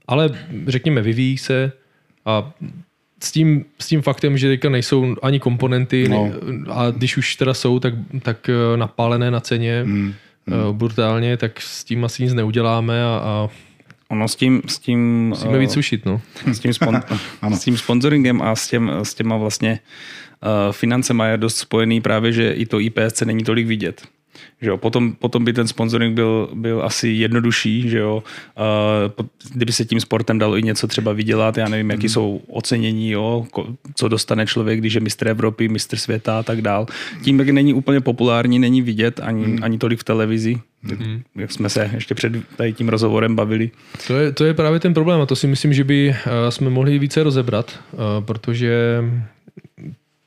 [0.09, 0.31] ale
[0.67, 1.73] řekněme, vyvíjí se
[2.25, 2.53] a
[3.23, 6.33] s tím, s tím faktem, že teďka nejsou ani komponenty no.
[6.71, 10.15] a když už teda jsou, tak, tak eh, napálené na ceně, mm
[10.47, 10.79] hmm.
[10.79, 13.49] brutálně, tak s tím asi nic neuděláme a, a
[14.09, 14.63] Ono s tím...
[14.67, 16.21] S tím musíme víc sušit, no.
[16.53, 17.01] S tím, spon,
[17.55, 19.81] s tím sponsoringem a s, těm, s těma vlastně
[20.43, 24.09] uh, financema je dost spojený právě, že i to IPSC není tolik vidět.
[24.63, 24.77] Že jo?
[24.77, 28.23] Potom, potom by ten sponsoring byl, byl asi jednodušší, že jo?
[29.19, 32.09] Uh, kdyby se tím sportem dalo i něco třeba vydělat, já nevím, jaký mm.
[32.09, 33.47] jsou ocenění, jo?
[33.95, 36.87] co dostane člověk, když je mistr Evropy, mistr světa a tak dál.
[37.23, 39.59] Tím, jak není úplně populární, není vidět ani, mm.
[39.63, 41.23] ani tolik v televizi, mm.
[41.37, 43.71] jak jsme se ještě před tady tím rozhovorem bavili.
[44.07, 46.71] To je, to je právě ten problém a to si myslím, že by eh, jsme
[46.71, 49.03] mohli více rozebrat, eh, protože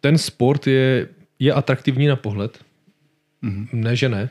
[0.02, 1.08] ten sport je,
[1.40, 2.58] je atraktivní na pohled,
[3.44, 3.68] Mm-hmm.
[3.74, 4.30] Ne, že ne.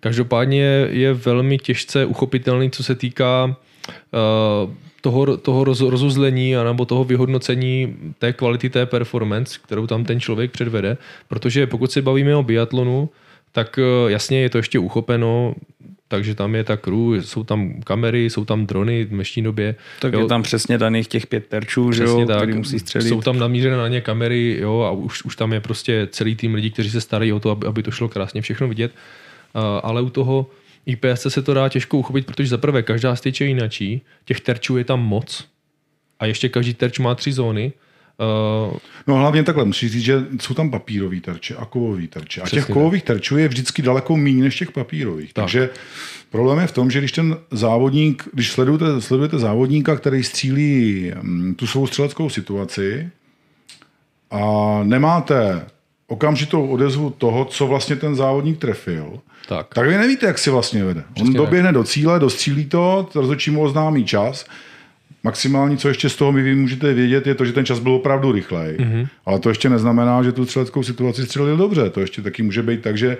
[0.00, 7.04] Každopádně je velmi těžce uchopitelný, co se týká uh, toho, toho roz, rozuzlení nebo toho
[7.04, 10.96] vyhodnocení té kvality té performance, kterou tam ten člověk předvede.
[11.28, 13.10] Protože pokud se bavíme o biatlonu,
[13.52, 15.54] tak uh, jasně je to ještě uchopeno
[16.12, 19.74] takže tam je ta crew, jsou tam kamery, jsou tam drony v dnešní době.
[20.00, 20.20] Tak jo.
[20.20, 22.36] je tam přesně daných těch pět terčů, že jo, tak.
[22.36, 23.08] který musí střelit.
[23.08, 26.54] Jsou tam namířené na ně kamery jo, a už, už tam je prostě celý tým
[26.54, 28.92] lidí, kteří se starají o to, aby, aby to šlo krásně všechno vidět.
[28.92, 30.46] Uh, ale u toho
[30.86, 34.76] IPSC se to dá těžko uchopit, protože za prvé každá stage je jinačí, těch terčů
[34.76, 35.44] je tam moc
[36.20, 37.72] a ještě každý terč má tři zóny,
[38.22, 42.40] Uh, no hlavně takhle, musíš říct, že jsou tam papírový terče a kovový terče.
[42.40, 45.32] A těch kovových terčů je vždycky daleko méně než těch papírových.
[45.32, 45.42] Tak.
[45.42, 45.70] Takže
[46.30, 51.54] problém je v tom, že když ten závodník, když sledujete, sledujete závodníka, který střílí mm,
[51.54, 53.10] tu svou střeleckou situaci
[54.30, 55.66] a nemáte
[56.06, 60.84] okamžitou odezvu toho, co vlastně ten závodník trefil, tak, tak vy nevíte, jak si vlastně
[60.84, 61.04] vede.
[61.14, 61.74] Přesně On doběhne tak.
[61.74, 64.46] do cíle, dostřílí to, rozhodčí mu oznámí čas
[65.24, 68.32] Maximální, co ještě z toho my můžete vědět, je to, že ten čas byl opravdu
[68.32, 68.76] rychlej.
[68.76, 69.08] Mm-hmm.
[69.26, 71.90] Ale to ještě neznamená, že tu střeleckou situaci střelil dobře.
[71.90, 73.18] To ještě taky může být tak, že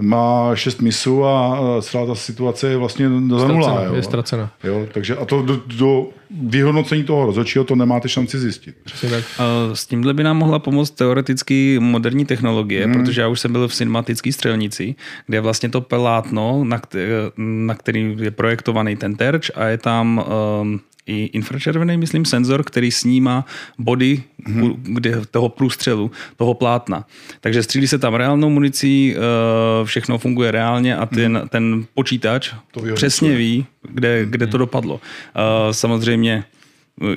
[0.00, 3.82] má šest misů a celá ta situace je vlastně za nula.
[3.94, 4.50] Je ztracena.
[4.64, 6.08] Jo, takže a to do, do
[6.48, 8.76] vyhodnocení toho rozhodčího to nemáte šanci zjistit.
[8.84, 9.24] Přesně tak.
[9.72, 12.94] S tímhle by nám mohla pomoct teoreticky moderní technologie, hmm.
[12.94, 14.94] protože já už jsem byl v cinematické střelnici,
[15.26, 17.04] kde je vlastně to pelátno, na, který,
[17.36, 20.24] na který je projektovaný ten terč a je tam
[20.62, 23.44] um, i infračervený, myslím, senzor, který snímá
[23.78, 24.74] body hmm.
[24.82, 27.06] kde, toho průstřelu, toho plátna.
[27.40, 31.48] Takže střílí se tam reálnou municí, eh, všechno funguje reálně a ten, hmm.
[31.48, 35.00] ten počítač to přesně ví, kde, kde to dopadlo.
[35.36, 36.44] Eh, samozřejmě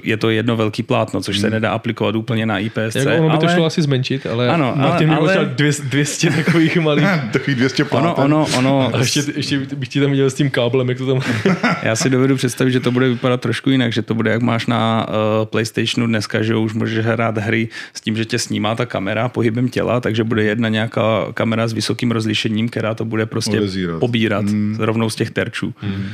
[0.03, 1.53] je to jedno velký plátno, což se hmm.
[1.53, 2.95] nedá aplikovat úplně na IPSC.
[2.95, 3.39] Jako ono by ale...
[3.39, 5.55] to šlo asi zmenšit, ale ano, Martin ale, ale...
[5.89, 7.07] 200 takových malých.
[7.31, 8.23] Takových 200 pláten.
[8.23, 8.95] Ono, ono, ono...
[8.95, 11.21] A ještě, ještě bych ti tam viděl s tím káblem, jak to tam...
[11.83, 14.65] Já si dovedu představit, že to bude vypadat trošku jinak, že to bude, jak máš
[14.65, 18.85] na uh, PlayStationu dneska, že už můžeš hrát hry s tím, že tě snímá ta
[18.85, 23.57] kamera pohybem těla, takže bude jedna nějaká kamera s vysokým rozlišením, která to bude prostě
[23.57, 23.99] Odezírat.
[23.99, 24.77] pobírat hmm.
[24.79, 25.73] rovnou z těch terčů.
[25.81, 26.13] Hmm.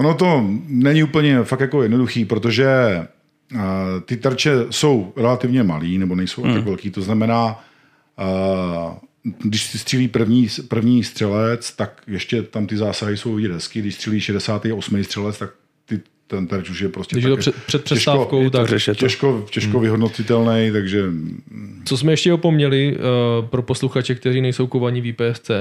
[0.00, 2.66] Ono to není úplně fakt jako jednoduchý, protože
[3.54, 3.60] uh,
[4.04, 6.54] ty terče jsou relativně malý, nebo nejsou hmm.
[6.54, 7.64] tak velký, to znamená,
[8.20, 8.92] uh,
[9.42, 13.94] když si střílí první, první střelec, tak ještě tam ty zásahy jsou vidět hezky, když
[13.94, 15.04] střílí 68.
[15.04, 15.50] střelec, tak
[15.86, 18.94] ty, ten terč už je prostě Když je to před, před přestávkou, těžko, tak těžko,
[18.94, 19.82] těžko, těžko hmm.
[19.82, 21.04] vyhodnotitelný, takže...
[21.84, 25.56] Co jsme ještě opomněli uh, pro posluchače, kteří nejsou kovaní v IPSC, uh,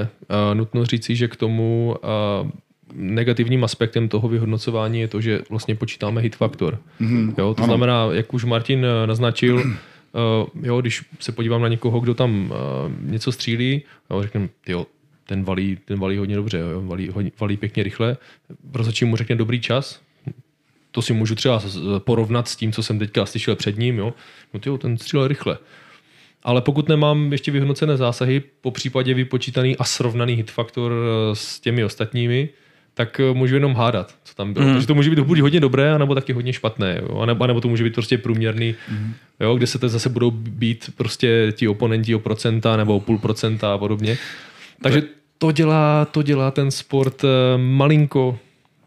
[0.53, 1.95] nutno říci, že k tomu
[2.43, 2.49] uh,
[2.93, 6.79] negativním aspektem toho vyhodnocování je to, že vlastně počítáme hit faktor.
[7.01, 7.33] Mm-hmm.
[7.37, 7.65] Jo, to ano.
[7.65, 12.51] znamená, jak už Martin eh, naznačil, uh, jo, když se podívám na někoho, kdo tam
[12.51, 14.85] uh, něco střílí, jo, řeknu, jo,
[15.25, 18.17] ten valí, ten valí hodně dobře, jo, valí, hodně, valí pěkně rychle,
[18.73, 20.01] rozhodčí mu řekne dobrý čas,
[20.91, 21.61] to si můžu třeba
[21.97, 24.13] porovnat s tím, co jsem teďka slyšel před ním, jo,
[24.53, 25.57] no tyjo, ten střílel rychle.
[26.43, 30.93] Ale pokud nemám ještě vyhodnocené zásahy, po případě vypočítaný a srovnaný hit faktor
[31.33, 32.49] s těmi ostatními,
[32.99, 34.65] tak eh, můžu jenom hádat, co tam bylo.
[34.65, 34.73] Mm.
[34.73, 37.01] Takže to může být buď hodně dobré, anebo taky hodně špatné.
[37.01, 37.19] Jo?
[37.19, 39.13] Anebo, anebo to může být prostě průměrný, mm.
[39.39, 39.55] jo?
[39.55, 43.73] kde se to zase budou být prostě ti oponenti o procenta nebo o půl procenta
[43.73, 44.17] a podobně.
[44.83, 45.03] Takže
[45.37, 48.39] to dělá, to dělá ten sport eh, malinko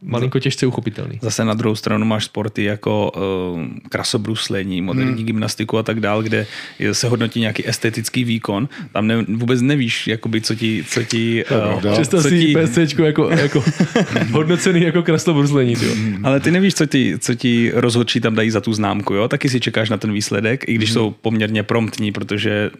[0.02, 1.18] malinko těžce uchopitelný.
[1.22, 5.26] Zase na druhou stranu máš sporty jako uh, krasobruslení, moderní hmm.
[5.26, 6.46] gymnastiku a tak dál, kde
[6.92, 8.68] se hodnotí nějaký estetický výkon.
[8.92, 10.84] Tam ne, vůbec nevíš, jakoby, co ti...
[10.88, 11.44] Co ti
[11.84, 12.56] uh, Představ si ti...
[12.56, 13.64] PSCčko jako, jako
[14.30, 15.74] hodnocený jako krasobruslení.
[16.22, 19.14] Ale ty nevíš, co ti, co ti rozhodčí tam dají za tu známku.
[19.14, 19.28] Jo?
[19.28, 20.94] Taky si čekáš na ten výsledek, i když hmm.
[20.94, 22.70] jsou poměrně promptní, protože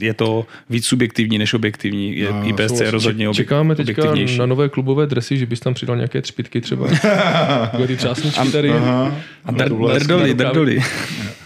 [0.00, 2.16] je to víc subjektivní než objektivní.
[2.16, 5.74] Je, no, IPSC je rozhodně objek, Čekáme teďka na nové klubové dresy, že bys tam
[5.74, 6.88] přidal nějaké třpitky třeba.
[7.86, 8.70] Ty třásničky tady.
[8.70, 9.16] Aha.
[9.44, 10.82] A drdoli, drdoli.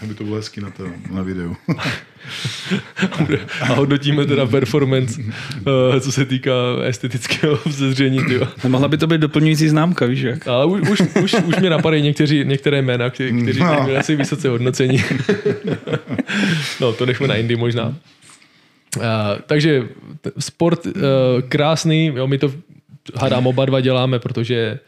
[0.01, 1.55] Aby to bylo hezky na, to, na videu.
[3.61, 6.51] a hodnotíme teda performance, uh, co se týká
[6.83, 8.19] estetického vzezření.
[8.67, 10.47] Mohla by to být doplňující známka, víš jak?
[10.47, 13.87] Ale už, už, už, už mě napadají někteří, některé jména, kteří, kteří no.
[13.97, 15.03] asi vysoce hodnocení.
[16.81, 17.95] no, to nechme na Indy možná.
[18.97, 19.03] Uh,
[19.45, 19.87] takže
[20.39, 20.91] sport uh,
[21.49, 22.51] krásný, jo, my to
[23.19, 24.79] hádám oba dva děláme, protože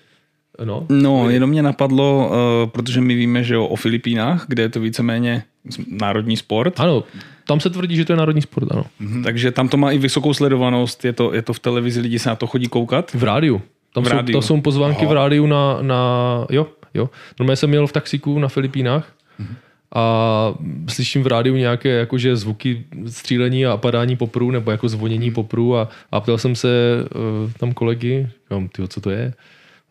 [0.63, 4.69] No, no jenom mě napadlo, uh, protože my víme, že jo, o Filipínách, kde je
[4.69, 5.43] to víceméně
[5.87, 6.79] národní sport.
[6.79, 7.03] Ano,
[7.47, 8.85] tam se tvrdí, že to je národní sport, ano.
[9.01, 9.23] Mm-hmm.
[9.23, 12.29] Takže tam to má i vysokou sledovanost, je to, je to v televizi, lidi se
[12.29, 13.13] na to chodí koukat.
[13.13, 13.61] V rádiu.
[13.93, 14.33] Tam, v jsou, rádiu.
[14.33, 15.09] tam jsou pozvánky Aha.
[15.09, 16.01] v rádiu na, na,
[16.49, 17.09] jo, jo.
[17.39, 20.53] Normálně jsem měl v taxiku na Filipínách mm-hmm a
[20.89, 25.89] slyším v rádiu nějaké jakože zvuky střílení a padání poprů nebo jako zvonění poprů a,
[26.11, 26.69] a ptal jsem se
[27.15, 29.33] uh, tam kolegy, říkám, tyjo, co to je?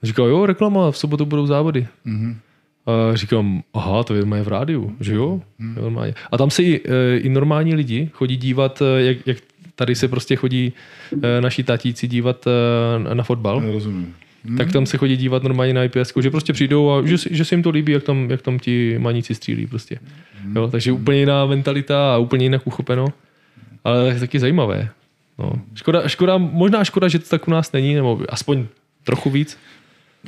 [0.02, 1.86] A říkal, jo, reklama, v sobotu budou závody.
[2.06, 2.36] Mm-hmm.
[2.86, 5.40] A říkám, aha, to je v rádiu, že jo?
[5.60, 5.82] Mm-hmm.
[5.82, 6.14] Normálně.
[6.32, 9.36] A tam se i, eh, i normální lidi chodí dívat, eh, jak, jak
[9.74, 10.72] tady se prostě chodí
[11.40, 12.44] naši tatíci dívat
[13.14, 13.62] na fotbal.
[13.62, 14.14] Já rozumím
[14.48, 14.56] hmm.
[14.56, 17.54] tak tam se chodí dívat normálně na IPS, že prostě přijdou a že, že se
[17.54, 19.98] jim to líbí, jak tam, jak tam ti maníci střílí prostě.
[20.42, 20.56] Hmm.
[20.56, 23.06] Jo, takže úplně jiná mentalita a úplně jinak uchopeno,
[23.84, 24.88] ale tak taky zajímavé.
[25.38, 25.52] No.
[25.74, 28.66] Škoda, škoda, možná škoda, že to tak u nás není, nebo aspoň
[29.04, 29.58] trochu víc.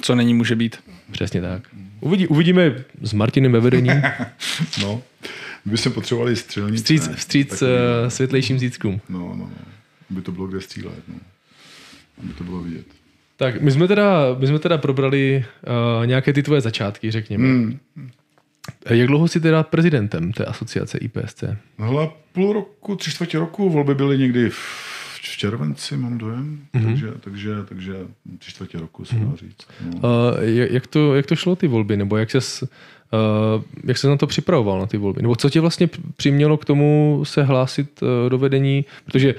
[0.01, 0.77] Co není, může být.
[1.11, 1.63] Přesně tak.
[2.01, 3.91] Uvidí, uvidíme s Martinem ve vedení.
[4.83, 5.03] no,
[5.65, 6.77] by se potřebovali střelnice.
[6.77, 9.01] Vstříc, vstříc takový, uh, světlejším zítřkům.
[9.09, 9.51] No, no, no.
[10.11, 11.09] By to bylo kde střílet.
[11.09, 11.15] No.
[12.23, 12.87] Aby to bylo vidět.
[13.39, 15.45] Tak my jsme teda, my jsme teda probrali
[16.01, 17.45] uh, nějaké ty tvoje začátky, řekněme.
[17.45, 17.79] Hmm.
[18.91, 21.45] Jak dlouho jsi teda prezidentem té asociace IPSC?
[21.79, 26.85] Hele, půl roku, tři čtvrtě roku, volby byly někdy v červenci, mám dojem, mm-hmm.
[26.85, 27.95] takže, takže, takže
[28.39, 29.31] tři čtvrtě roku se mm-hmm.
[29.31, 29.67] dá říct.
[29.85, 29.97] No.
[29.97, 32.69] Uh, jak, to, jak to šlo ty volby, nebo jak ses, uh,
[33.85, 35.23] jak se na to připravoval na ty volby?
[35.23, 38.85] Nebo co tě vlastně přimělo k tomu se hlásit uh, do vedení?
[39.05, 39.35] Protože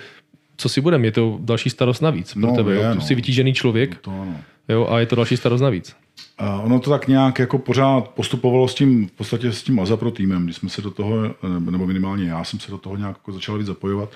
[0.59, 2.73] co si budeme, je to další starost navíc pro no, tebe.
[2.73, 2.95] Je, jo?
[2.95, 3.01] No.
[3.01, 4.37] jsi vytížený člověk no, to ano.
[4.69, 5.95] Jo, a je to další starost navíc.
[6.37, 10.11] A ono to tak nějak jako pořád postupovalo s tím, v podstatě s tím Azapro
[10.11, 11.15] týmem, když jsme se do toho,
[11.59, 14.09] nebo minimálně já jsem se do toho nějak jako začal víc zapojovat.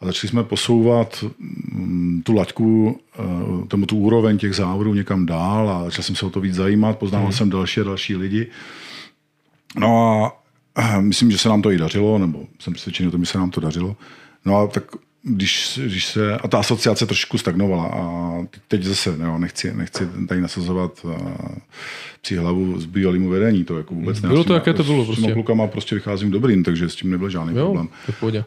[0.00, 5.70] a začali jsme posouvat mm, tu laťku, eh, tomu tu úroveň těch závodů někam dál
[5.70, 7.36] a začal jsem se o to víc zajímat, poznával hmm.
[7.36, 8.46] jsem další a další lidi.
[9.78, 10.42] No a
[10.78, 13.38] eh, myslím, že se nám to i dařilo, nebo jsem přesvědčený o tom, že se
[13.38, 13.96] nám to dařilo.
[14.44, 14.84] No a tak
[15.22, 18.32] když, když se, a ta asociace trošku stagnovala a
[18.68, 21.12] teď zase, no, nechci, nechci tady nasazovat uh,
[22.22, 25.22] při hlavu s bývalým vedení, to jako vůbec Bylo to, jaké to bylo prostě.
[25.22, 27.88] S těma klukama prostě vycházím dobrým, takže s tím nebyl žádný jo, problém.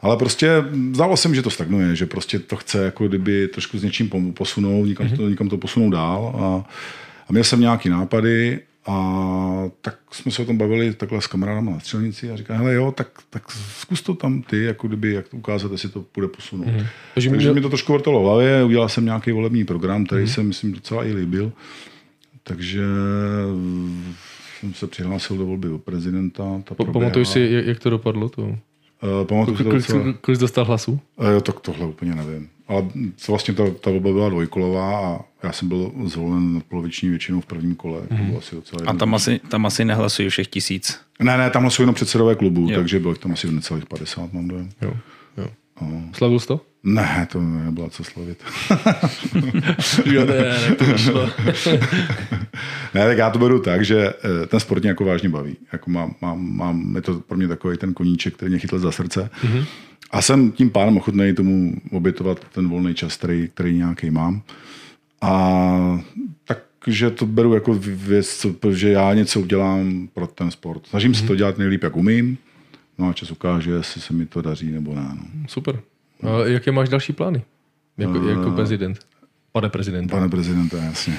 [0.01, 0.49] Ale prostě
[0.93, 4.33] zdálo se mi, že to stagnuje, že prostě to chce jako kdyby trošku s něčím
[4.33, 5.17] posunout, někam, mm-hmm.
[5.17, 6.69] to, někam to posunout dál a,
[7.27, 11.71] a měl jsem nějaký nápady a tak jsme se o tom bavili takhle s kamarádama
[11.71, 15.27] na střelnici a říká, hele jo, tak, tak zkus to tam ty, jako kdyby, jak
[15.27, 16.67] to ukázat, jestli to bude posunout.
[16.67, 16.87] Mm-hmm.
[17.13, 17.55] Takže, Takže mě...
[17.55, 20.33] mi to trošku vrtalo v hlavě, udělal jsem nějaký volební program, který mm-hmm.
[20.33, 21.51] se, myslím, docela i líbil.
[22.43, 22.83] Takže
[24.59, 26.61] jsem se přihlásil do volby o prezidenta.
[26.63, 28.29] Ta Pamatuješ si, jak to dopadlo?
[28.29, 28.41] To?
[28.43, 28.57] Uh,
[29.25, 30.13] pamatuju si to docela...
[30.21, 30.99] Kolik dostal hlasů?
[31.15, 32.49] Uh, jo, tak tohle úplně nevím.
[32.71, 32.85] Ale
[33.27, 37.75] vlastně ta, ta volba byla dvojkolová a já jsem byl zvolen poloviční většinou v prvním
[37.75, 38.01] kole.
[38.09, 38.25] Mm.
[38.25, 40.99] bylo asi docela a tam asi, tam asi nehlasují všech tisíc?
[41.19, 42.77] Ne, ne, tam hlasují jenom předsedové klubu, jo.
[42.77, 44.69] takže bylo tam asi necelých 50, mám dojem.
[44.81, 44.93] Jo,
[45.37, 45.47] jo.
[45.81, 46.03] No.
[46.13, 46.61] Slavil jsi to?
[46.83, 48.43] Ne, to nebylo co slavit.
[50.05, 51.25] jo, ne, ne, to nešlo.
[52.93, 55.57] ne, tak já to beru tak, že eh, ten sport mě jako vážně baví.
[55.73, 58.91] Jako mám, mám, mám, je to pro mě takový ten koníček, který mě chytl za
[58.91, 59.29] srdce.
[59.43, 59.65] Mm-hmm.
[60.11, 64.41] A jsem tím pádem ochotný tomu obětovat ten volný čas, který, který nějaký mám.
[65.21, 66.01] A
[66.85, 70.87] takže to beru jako věc, že já něco udělám pro ten sport.
[70.87, 71.19] Snažím mm-hmm.
[71.19, 71.37] se to mhm.
[71.37, 72.37] dělat nejlíp, jak umím.
[72.97, 75.09] No a čas ukáže, jestli se mi to daří nebo ne.
[75.15, 75.47] No.
[75.47, 75.79] Super.
[76.23, 77.43] A jaké máš další plány?
[77.97, 78.99] Jako, uh, jako prezident?
[79.53, 80.11] Pane prezidente.
[80.11, 81.13] Pane prezidente, jasně.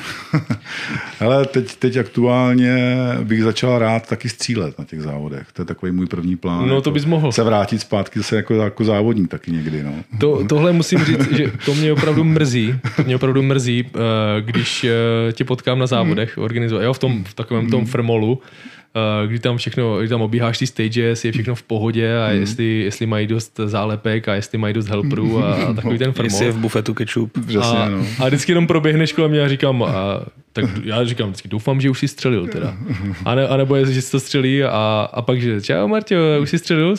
[1.20, 2.76] Ale teď, teď aktuálně
[3.22, 5.46] bych začal rád taky střílet na těch závodech.
[5.52, 6.68] To je takový můj první plán.
[6.68, 7.32] No to bys mohl.
[7.32, 9.82] Se vrátit zpátky zase jako, jako závodník taky někdy.
[9.82, 9.94] No.
[10.18, 12.74] To, tohle musím říct, že to mě opravdu mrzí.
[13.06, 17.34] Mě opravdu mrzí, eh, když eh, tě potkám na závodech, organizuje, jo, v, tom, v
[17.34, 18.42] takovém tom frmolu,
[18.81, 18.81] Eh,
[19.26, 22.40] kdy tam všechno, kdy tam obíháš ty stages, je všechno v pohodě a mm.
[22.40, 26.26] jestli, jestli mají dost zálepek a jestli mají dost helperů a, a takový ten frmol.
[26.26, 27.32] Jestli je v bufetu ketchup.
[27.46, 28.06] Přesně, a, no.
[28.18, 30.20] a vždycky jenom proběhneš kolem mě a říkám, a,
[30.52, 32.76] tak já říkám vždycky, doufám, že už si střelil teda.
[33.24, 36.20] A, ne, a nebo je, že jsi to střelí a, a pak, že čau Martio,
[36.42, 36.90] už jsi střelil?
[36.90, 36.96] Ne,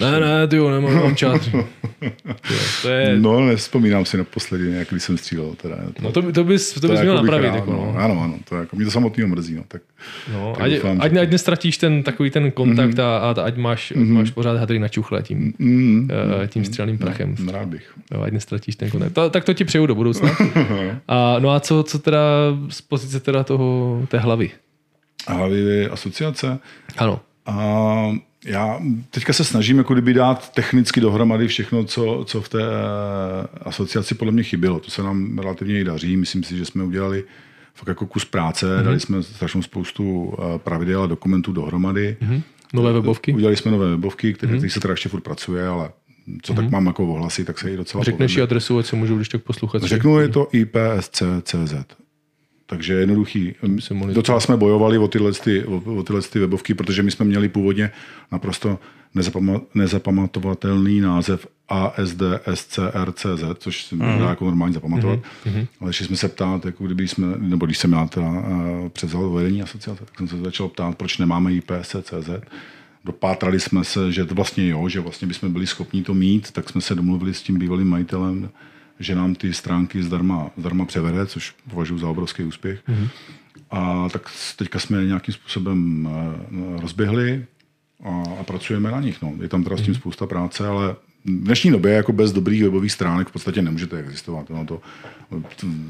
[0.00, 1.48] ne, ne, ty jo, nemám, mám čas.
[2.82, 3.18] to je...
[3.20, 5.54] No, nespomínám si naposledy, jak když jsem střílel.
[5.62, 7.48] Teda, to, no to, to bys, to, to bys měl jako napravit.
[7.48, 7.94] Rád, jako, no.
[7.98, 9.54] Ano, ano, to jako, mě to samotného mrzí.
[9.54, 9.82] No, tak,
[10.32, 13.02] no, tak ať, doufám, ať, ať, nestratíš ten takový ten kontakt mm-hmm.
[13.02, 14.12] a, a ať máš, mm-hmm.
[14.12, 16.10] máš pořád hadry na čuchle tím, mm-hmm.
[16.40, 17.34] uh, tím střelným prachem.
[17.38, 17.94] No, rád bych.
[18.12, 19.12] No, ať nestratíš ten kontakt.
[19.12, 20.30] To, tak to ti přeju do budoucna.
[21.08, 22.20] a, no a co, co teda
[22.68, 24.50] z pozice teda toho, té hlavy?
[25.28, 26.58] Hlavy asociace?
[26.96, 27.20] Ano.
[27.46, 27.54] A
[28.44, 28.80] já
[29.10, 34.14] teďka se snažím jako kdyby dát technicky dohromady všechno, co, co v té eh, asociaci
[34.14, 34.80] podle mě chybělo.
[34.80, 36.16] To se nám relativně i daří.
[36.16, 37.24] Myslím si, že jsme udělali
[37.74, 38.84] fakt jako kus práce, mm-hmm.
[38.84, 42.16] dali jsme strašnou spoustu eh, pravidel a dokumentů dohromady.
[42.22, 42.42] Mm-hmm.
[42.72, 43.32] Nové webovky?
[43.32, 44.68] Udělali jsme nové webovky, které mm-hmm.
[44.68, 45.90] se teda ještě furt pracuje, ale
[46.42, 46.56] co mm-hmm.
[46.56, 46.72] tak mhm.
[46.72, 48.42] mám jako ohlasy, tak se i docela Řekneš povedli.
[48.42, 49.82] adresu, ať se můžou když tak poslouchat.
[49.82, 51.74] Řeknu, je to ipsc.cz.
[52.66, 53.54] Takže jednoduchý.
[54.12, 57.48] Docela jsme bojovali o tyhle, ty, o, o tyhle ty webovky, protože my jsme měli
[57.48, 57.90] původně
[58.32, 58.78] naprosto
[59.74, 64.00] nezapamatovatelný název ASDSCRCZ, což si mm.
[64.00, 65.18] dá jako normálně zapamatovat.
[65.18, 65.66] Mm-hmm.
[65.80, 69.30] Ale když jsme se ptát, jako kdyby jsme, nebo když jsem já teda uh, převzal
[69.30, 72.30] vedení asociace, tak jsem se začal ptát, proč nemáme IPSCZ.
[73.04, 76.70] Dopátrali jsme se, že to vlastně jo, že vlastně bychom byli schopni to mít, tak
[76.70, 78.48] jsme se domluvili s tím bývalým majitelem
[79.00, 82.80] že nám ty stránky zdarma, zdarma převede, což považuji za obrovský úspěch.
[82.88, 83.08] Mm-hmm.
[83.70, 87.44] A tak teďka jsme nějakým způsobem eh, rozběhli
[88.04, 89.22] a, a pracujeme na nich.
[89.22, 89.32] No.
[89.42, 89.98] Je tam teda s tím mm-hmm.
[89.98, 94.50] spousta práce, ale v dnešní době jako bez dobrých webových stránek v podstatě nemůžete existovat.
[94.50, 94.80] No to,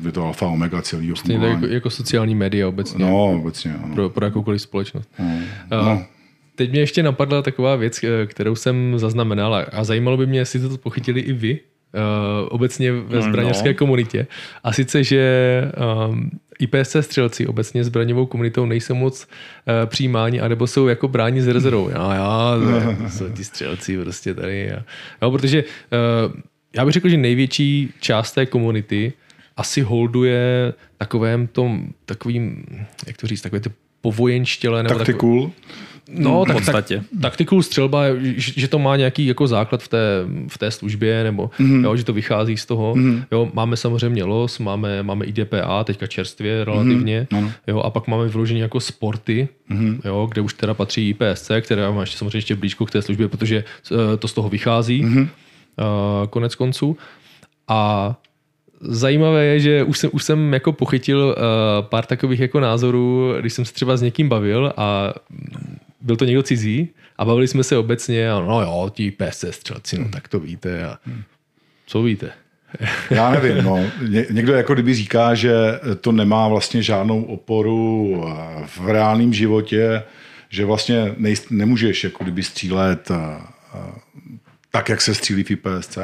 [0.06, 1.12] je to alfa omega celý.
[1.16, 3.04] Stejně jako, jako sociální média obecně.
[3.04, 3.74] No, obecně.
[3.74, 3.94] Ano.
[3.94, 5.08] Pro, pro jakoukoliv společnost.
[5.70, 5.84] No.
[5.84, 6.04] no.
[6.54, 10.60] Teď mě ještě napadla taková věc, eh, kterou jsem zaznamenal a zajímalo by mě, jestli
[10.60, 11.60] to pochytili i vy,
[12.48, 13.74] obecně ve no, zbraněrské no.
[13.74, 14.26] komunitě.
[14.64, 15.62] A sice, že
[16.08, 21.48] um, IPSC střelci obecně zbraňovou komunitou nejsou moc uh, přijímáni, anebo jsou jako bráni z
[21.48, 21.88] rezervou.
[21.88, 22.54] Já, já,
[23.08, 24.72] jsou ti střelci prostě tady.
[24.72, 24.84] A,
[25.22, 26.32] no, protože uh,
[26.76, 29.12] já bych řekl, že největší část té komunity
[29.56, 32.64] asi holduje takovém tom, takovým,
[33.06, 33.70] jak to říct, takové ty
[34.00, 34.82] povojenštěle.
[34.82, 35.40] Nebo Taktikul.
[35.40, 35.52] Takový,
[36.08, 36.84] No, tak, tak,
[37.20, 39.98] taktikul střelba, že, že to má nějaký jako základ v té,
[40.48, 41.84] v té službě, nebo mm-hmm.
[41.84, 42.94] jo, že to vychází z toho.
[42.94, 43.24] Mm-hmm.
[43.32, 47.50] Jo, máme samozřejmě LOS, máme, máme IDPA, teďka čerstvě relativně, mm-hmm.
[47.66, 50.00] jo, a pak máme vyloženě jako sporty, mm-hmm.
[50.04, 53.28] jo, kde už teda patří IPSC, která má ještě samozřejmě ještě blízko k té službě,
[53.28, 55.04] protože uh, to z toho vychází.
[55.04, 55.22] Mm-hmm.
[55.22, 56.96] uh, konec konců.
[57.68, 58.14] A
[58.80, 63.52] zajímavé je, že už jsem, už jsem jako pochytil uh, pár takových jako názorů, když
[63.52, 65.12] jsem se třeba s někým bavil a
[66.04, 66.88] byl to někdo cizí
[67.18, 70.84] a bavili jsme se obecně a no jo, ti PSC střelci, no tak to víte
[70.84, 70.98] a
[71.86, 72.32] co víte?
[73.10, 73.78] Já nevím, no.
[74.08, 75.54] Ně, někdo jako kdyby říká, že
[76.00, 78.24] to nemá vlastně žádnou oporu
[78.66, 80.02] v reálném životě,
[80.48, 83.10] že vlastně nej, nemůžeš jako kdyby střílet
[84.70, 85.98] tak, jak se střílí v IPSC.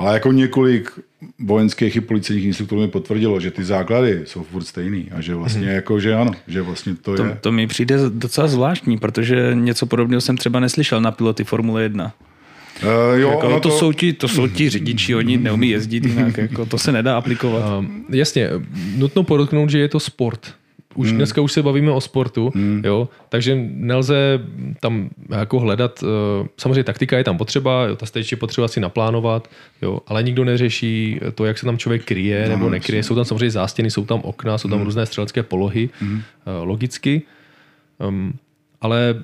[0.00, 0.90] Ale jako několik
[1.38, 5.66] vojenských i policejních instruktorů mi potvrdilo, že ty základy jsou furt stejný a že vlastně
[5.66, 5.74] hmm.
[5.74, 7.38] jako, že ano, že vlastně to, to je...
[7.40, 12.12] To mi přijde docela zvláštní, protože něco podobného jsem třeba neslyšel na piloty Formule 1.
[12.82, 12.90] Uh,
[13.20, 16.66] jo, jako, to, to, jsou ti, to jsou ti řidiči, oni neumí jezdit jinak, jako,
[16.66, 17.78] to se nedá aplikovat.
[17.78, 18.50] Um, jasně,
[18.96, 20.54] nutno podotknout, že je to sport
[20.94, 21.16] už hmm.
[21.16, 22.82] dneska už se bavíme o sportu, hmm.
[22.84, 24.40] jo, takže nelze
[24.80, 26.08] tam jako hledat, uh,
[26.56, 29.48] samozřejmě taktika je tam potřeba, jo, ta stage je potřeba si naplánovat,
[29.82, 33.02] jo, ale nikdo neřeší to, jak se tam člověk kryje no, nebo nekryje.
[33.02, 34.84] Jsou tam samozřejmě zástěny, jsou tam okna, jsou tam hmm.
[34.84, 36.14] různé střelecké polohy, hmm.
[36.14, 37.22] uh, logicky.
[37.98, 38.32] Um,
[38.80, 39.14] ale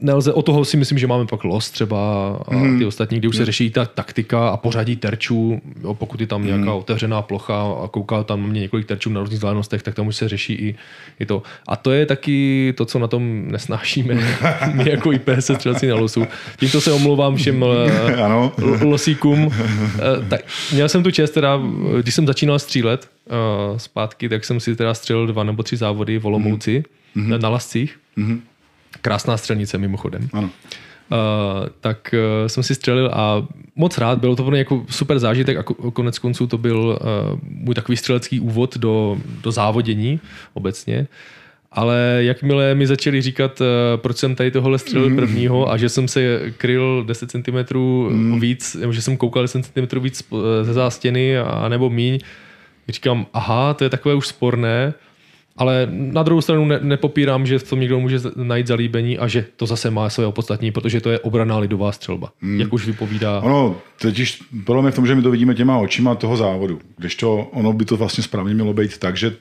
[0.00, 2.78] nelze, o toho si myslím, že máme pak los třeba a mm.
[2.78, 6.40] ty ostatní, kde už se řeší ta taktika a pořadí terčů, jo, pokud je tam
[6.40, 6.46] mm.
[6.46, 10.16] nějaká otevřená plocha a kouká tam mě několik terčů na různých vzdálenostech, tak tam už
[10.16, 10.74] se řeší i,
[11.20, 11.42] i to.
[11.68, 14.14] A to je taky to, co na tom nesnášíme,
[14.72, 16.26] my jako IPS střelci na losu.
[16.56, 18.52] Tímto se omlouvám všem eh, ano.
[18.82, 19.52] losíkům.
[19.52, 20.40] Eh, tak,
[20.72, 21.60] měl jsem tu čest, teda,
[22.02, 26.18] když jsem začínal střílet uh, zpátky, tak jsem si teda střelil dva nebo tři závody
[26.18, 26.84] v Olomouci
[27.14, 27.40] mm.
[27.40, 27.96] na lascích.
[28.16, 28.42] Mm.
[29.04, 30.28] Krásná střelnice mimochodem.
[30.32, 30.50] Ano.
[31.10, 33.46] Uh, tak uh, jsem si střelil a
[33.76, 37.38] moc rád, bylo to pro mě jako super zážitek a konec konců to byl uh,
[37.42, 40.20] můj takový střelecký úvod do, do závodění
[40.54, 41.06] obecně.
[41.72, 45.16] Ale jakmile mi začali říkat, uh, proč jsem tady tohle střelil mm.
[45.16, 47.78] prvního a že jsem se kryl 10 cm
[48.08, 48.40] mm.
[48.40, 50.24] víc, že jsem koukal 10 cm víc
[50.62, 52.18] ze zástěny a nebo míň,
[52.88, 54.94] říkám, aha, to je takové už sporné,
[55.56, 59.44] ale na druhou stranu ne, nepopírám, že v tom někdo může najít zalíbení a že
[59.56, 62.60] to zase má své opodstatní, protože to je obraná lidová střelba, hmm.
[62.60, 63.40] jak už vypovídá.
[63.40, 67.14] Ono, totiž problém je v tom, že my to vidíme těma očima toho závodu, když
[67.14, 69.36] to ono by to vlastně správně mělo být tak, že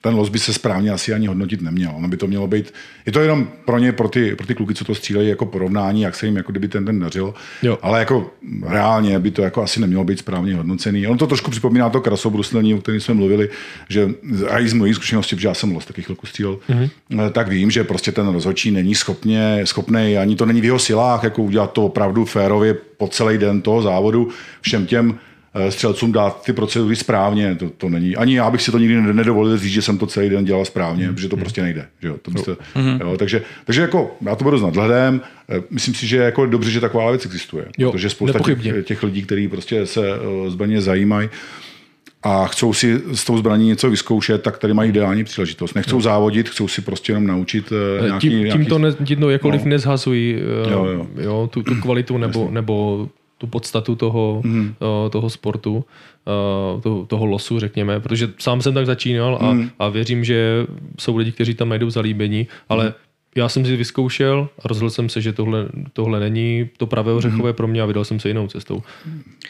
[0.00, 1.92] ten los by se správně asi ani hodnotit neměl.
[1.96, 2.74] Ono by to mělo být,
[3.06, 6.02] je to jenom pro ně, pro ty, pro ty kluky, co to střílejí, jako porovnání,
[6.02, 7.34] jak se jim jako kdyby ten den dařil.
[7.62, 7.78] Jo.
[7.82, 8.30] Ale jako
[8.66, 11.06] reálně by to jako asi nemělo být správně hodnocený.
[11.06, 13.48] Ono to trošku připomíná to krasobruslení, o kterém jsme mluvili,
[13.88, 14.10] že
[14.50, 17.30] a i z mojí zkušenosti, že já jsem los taky chvilku střílel, mm-hmm.
[17.32, 21.22] tak vím, že prostě ten rozhodčí není schopně, schopný, ani to není v jeho silách,
[21.22, 24.28] jako udělat to opravdu férově po celý den toho závodu
[24.60, 25.18] všem těm
[25.68, 27.54] střelcům dát ty procedury správně.
[27.54, 28.16] To, to není.
[28.16, 31.08] Ani já bych si to nikdy nedovolil říct, že jsem to celý den dělal správně,
[31.08, 31.14] mm.
[31.14, 31.86] protože to prostě nejde.
[32.02, 32.16] Že jo?
[32.22, 32.98] To byste, mm.
[33.00, 35.20] jo, takže, takže jako, já to budu s nadhledem.
[35.48, 37.64] Eh, myslím si, že je jako dobře, že taková věc existuje.
[37.78, 41.28] Jo, protože spousta těch, těch, lidí, kteří prostě se eh, zbraně zajímají,
[42.22, 45.74] a chcou si s tou zbraní něco vyzkoušet, tak tady mají ideální příležitost.
[45.74, 46.02] Nechcou no.
[46.02, 48.28] závodit, chcou si prostě jenom naučit nějaký...
[48.28, 49.68] Tím, tím to, ne, tím to jakkoliv no.
[49.68, 50.36] nezhazují
[50.70, 51.06] jo, jo.
[51.18, 54.74] Jo, tu, tu kvalitu nebo, nebo tu podstatu toho, mm.
[55.10, 55.84] toho sportu,
[56.26, 59.70] eh, toho, toho losu, řekněme, protože sám jsem tak začínal a, mm.
[59.78, 60.66] a věřím, že
[60.98, 62.92] jsou lidi, kteří tam najdou zalíbení, ale mm.
[63.36, 67.50] já jsem si vyzkoušel a rozhodl jsem se, že tohle, tohle není to pravé ořechové
[67.50, 67.56] mm.
[67.56, 68.82] pro mě a vydal jsem se jinou cestou.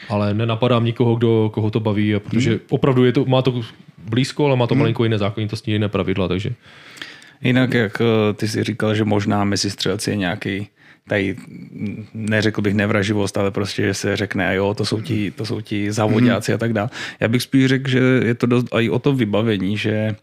[0.09, 2.59] Ale nenapadám nikoho, kdo, koho to baví, a protože mm.
[2.69, 3.61] opravdu je to, má to
[4.09, 4.79] blízko, ale má to mm.
[4.79, 6.53] malinko jiné zákonitosti, jiné pravidla, takže...
[7.41, 10.67] Jinak, jak eh, ty jsi říkal, že možná mezi střelci je nějaký
[11.07, 11.35] tady
[12.13, 15.61] neřekl bych nevraživost, ale prostě, že se řekne, a jo, to jsou ti, to jsou
[15.61, 16.55] ti závodáci mm.
[16.55, 16.89] a tak dále.
[17.19, 20.15] Já bych spíš řekl, že je to dost i o to vybavení, že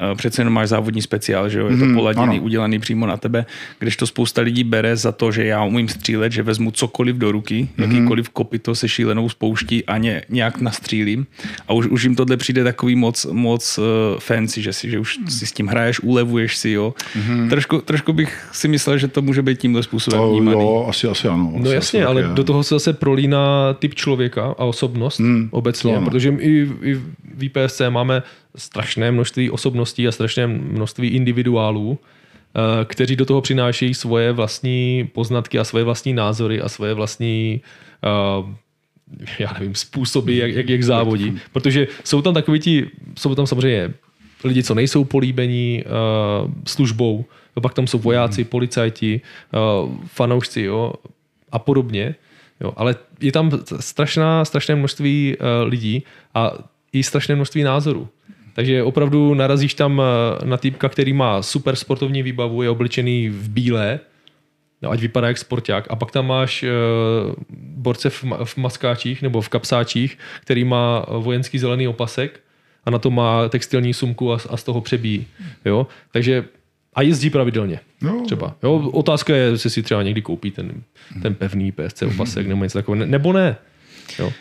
[0.00, 1.68] Eh, přece jenom máš závodní speciál, že jo?
[1.68, 3.46] je to mm, poladěný, udělaný přímo na tebe,
[3.78, 7.32] když to spousta lidí bere za to, že já umím střílet, že vezmu cokoliv do
[7.32, 7.84] ruky, mm.
[7.84, 11.26] jakýkoliv kopito se šílenou spouští a ně, nějak nastřílím.
[11.68, 13.84] A už, už jim tohle přijde takový moc, moc uh,
[14.18, 16.94] fancy, že si, že už si s tím hraješ, ulevuješ si, jo.
[17.28, 17.48] Mm.
[17.48, 20.62] Trošku, trošku bych si myslel, že to může být tímhle způsobem to, vnímaný.
[20.62, 21.52] Jo, asi, asi ano.
[21.56, 22.28] No asi, jasně, asi ale je.
[22.28, 25.48] do toho se zase prolíná typ člověka a osobnost mm.
[25.52, 26.06] obecně, ano.
[26.06, 26.94] protože i, i
[27.34, 28.22] v IPSC máme
[28.56, 35.58] strašné množství osobností a strašné množství individuálů, eh, kteří do toho přinášejí svoje vlastní poznatky
[35.58, 37.60] a svoje vlastní názory a svoje vlastní
[38.40, 38.50] uh,
[39.38, 41.38] já nevím, způsoby, jak, jak, jak závodí.
[41.52, 42.86] Protože jsou tam takový ti,
[43.18, 43.94] jsou tam samozřejmě
[44.44, 46.50] lidi, co nejsou políbení uh,
[47.56, 48.50] službou, pak tam jsou vojáci, hmm.
[48.50, 49.20] policajti,
[49.52, 50.92] uh, fanoušci jo,
[51.52, 52.14] a podobně.
[52.60, 53.50] Jo, ale je tam
[53.80, 56.04] strašná, strašné množství uh, lidí
[56.34, 56.52] a
[56.92, 58.08] i strašné množství názorů.
[58.54, 63.48] Takže opravdu narazíš tam eh, na týpka, který má super sportovní výbavu, je oblečený v
[63.48, 64.00] bílé,
[64.82, 65.84] no, ať vypadá jak sporták.
[65.92, 66.70] A pak tam máš uh,
[67.76, 72.40] borce v, ma- v maskáčích nebo v kapsáčích, který má vojenský zelený opasek
[72.84, 75.26] a na to má textilní sumku a, a z toho přebíjí.
[75.64, 75.86] Jo?
[76.12, 76.44] Takže
[76.96, 77.80] a jezdí pravidelně.
[78.00, 78.22] No.
[78.26, 78.56] Třeba.
[78.62, 80.72] Jo, otázka je, jestli si třeba někdy koupí ten,
[81.22, 83.06] ten pevný PSC opasek nebo něco takového.
[83.06, 83.56] Nebo ne.
[84.18, 84.32] Jo.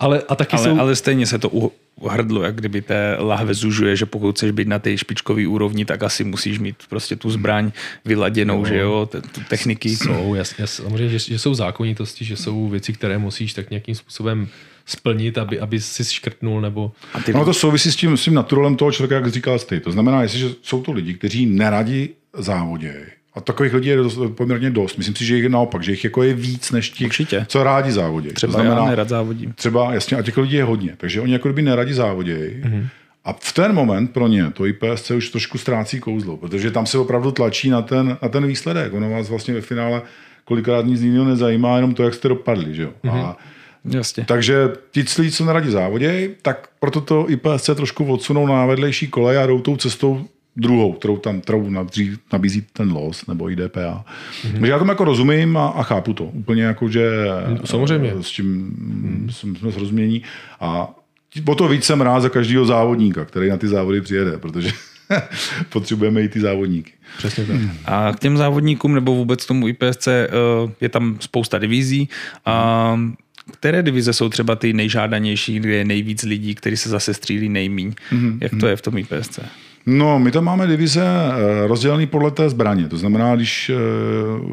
[0.00, 0.80] Ale, a taky Ale, jsou...
[0.80, 1.72] ale stejně se to u-
[2.08, 6.02] hrdlo, jak kdyby té lahve zužuje, že pokud chceš být na té špičkové úrovni, tak
[6.02, 7.70] asi musíš mít prostě tu zbraň
[8.04, 9.88] vyladěnou, že jo, te- tu techniky.
[9.96, 14.48] Jsou, jasně, samozřejmě, že, že jsou zákonitosti, že jsou věci, které musíš tak nějakým způsobem
[14.88, 16.92] splnit, aby, aby si škrtnul, nebo...
[17.14, 19.80] A ty, Ono to souvisí s tím, s tím naturalem toho člověka, jak říkal ty.
[19.80, 22.08] To znamená, jestliže jsou to lidi, kteří neradi
[22.38, 24.96] závodějí, a takových lidí je dost, poměrně dost.
[24.96, 27.46] Myslím si, že jich je naopak, že jich jako je víc než těch, Určitě.
[27.48, 28.28] co rádi závodí.
[28.28, 29.52] třeba to znamená, já nerad závodím.
[29.52, 30.94] třeba, jasně, a těch lidí je hodně.
[30.96, 32.62] Takže oni jako kdyby neradi závodějí.
[32.62, 32.88] Mm-hmm.
[33.24, 36.98] A v ten moment pro ně to IPSC už trošku ztrácí kouzlo, protože tam se
[36.98, 38.92] opravdu tlačí na ten, na ten výsledek.
[38.92, 40.02] Ono vás vlastně ve finále
[40.44, 42.74] kolikrát nic jiného nezajímá, jenom to, jak jste dopadli.
[42.74, 42.90] Že jo?
[43.04, 43.24] Mm-hmm.
[43.24, 43.36] A
[43.90, 44.24] Jasně.
[44.24, 49.38] takže ti lidi, co neradi závodějí, tak proto to IPSC trošku odsunou na vedlejší kole
[49.38, 50.26] a jdou tou cestou
[50.58, 54.04] druhou, kterou tam kterou nabízí, nabízí ten los nebo IDPA.
[54.42, 54.52] Mm-hmm.
[54.52, 56.24] Takže já tomu jako rozumím a, a chápu to.
[56.24, 57.10] Úplně jako, že
[57.64, 58.12] Samozřejmě.
[58.20, 59.28] s tím mm.
[59.32, 60.22] jsme zrozumění.
[60.60, 60.94] A
[61.46, 64.70] o to víc jsem rád za každého závodníka, který na ty závody přijede, protože
[65.68, 66.92] potřebujeme i ty závodníky.
[67.18, 67.56] Přesně tak.
[67.84, 70.28] A k těm závodníkům nebo vůbec tomu IPSC eh,
[70.80, 72.08] je tam spousta divizí.
[72.44, 73.00] A
[73.52, 77.94] které divize jsou třeba ty nejžádanější, kde je nejvíc lidí, kteří se zase střílí nejmíň?
[78.12, 78.38] Mm-hmm.
[78.40, 79.38] Jak to je v tom IPSC?
[79.90, 82.88] No, my tam máme divize eh, rozdělený podle té zbraně.
[82.88, 83.74] To znamená, když eh,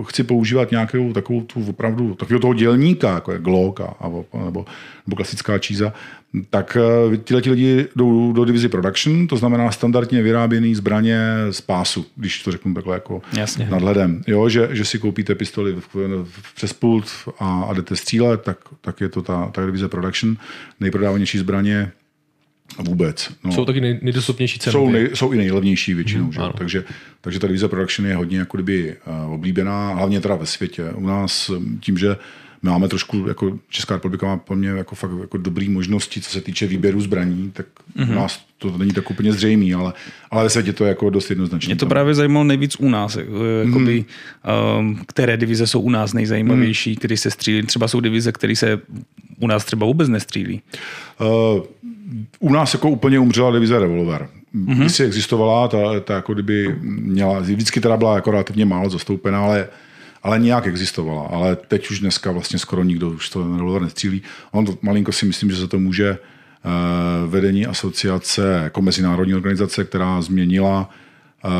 [0.04, 4.10] chci používat nějakou takovou tu opravdu, takového toho dělníka, jako je Glock a, a,
[4.46, 4.66] nebo,
[5.06, 5.94] nebo klasická číza,
[6.50, 6.78] tak
[7.14, 11.20] eh, tihle ti lidi jdou do divizi production, to znamená standardně vyráběný zbraně
[11.52, 13.68] z pásu, když to řeknu takhle jako Jasně.
[13.72, 14.22] nadhledem.
[14.28, 17.06] Jo, že, že si koupíte pistoli v, v, přes pult
[17.40, 20.36] a, a jdete střílet, tak, tak je to ta, ta divize production.
[20.80, 21.92] Nejprodávanější zbraně
[22.84, 23.32] vůbec.
[23.44, 23.52] No.
[23.52, 24.72] Jsou taky nej, nejdostupnější ceny.
[24.72, 26.26] Jsou, nej, jsou i nejlevnější většinou.
[26.26, 26.40] Mm, že?
[26.58, 26.84] Takže,
[27.22, 28.96] takže ta divize production je hodně jako kdyby
[29.26, 30.92] uh, oblíbená, hlavně teda ve světě.
[30.96, 32.18] U nás um, tím, že
[32.66, 36.30] my máme trošku, jako Česká republika má po mně jako fakt jako dobrý možnosti, co
[36.30, 37.66] se týče výběru zbraní, tak
[37.98, 38.12] mm-hmm.
[38.12, 39.94] u nás to není tak úplně zřejmý, ale,
[40.32, 41.70] ale ve světě to je jako dost jednoznačné.
[41.70, 43.22] Mě to právě zajímalo nejvíc u nás, eh,
[43.66, 44.06] jakoby,
[44.80, 47.64] um, které divize jsou u nás nejzajímavější, které se střílí.
[47.64, 48.80] Třeba jsou divize, které se
[49.40, 50.62] u nás třeba vůbec nestřílí.
[51.22, 51.64] Uh,
[52.40, 54.30] u nás jako úplně umřela divize Revolver.
[54.56, 54.76] Mm-hmm.
[54.80, 59.44] Když si existovala, ta, ta jako kdyby měla, vždycky teda byla jako relativně málo zastoupená,
[59.44, 59.68] ale
[60.26, 61.28] ale nějak existovala.
[61.28, 64.22] Ale teď už dneska vlastně skoro nikdo už to revolver nestřílí.
[64.52, 69.84] On to malinko si myslím, že se to může uh, vedení asociace jako mezinárodní organizace,
[69.84, 70.90] která změnila
[71.46, 71.52] uh,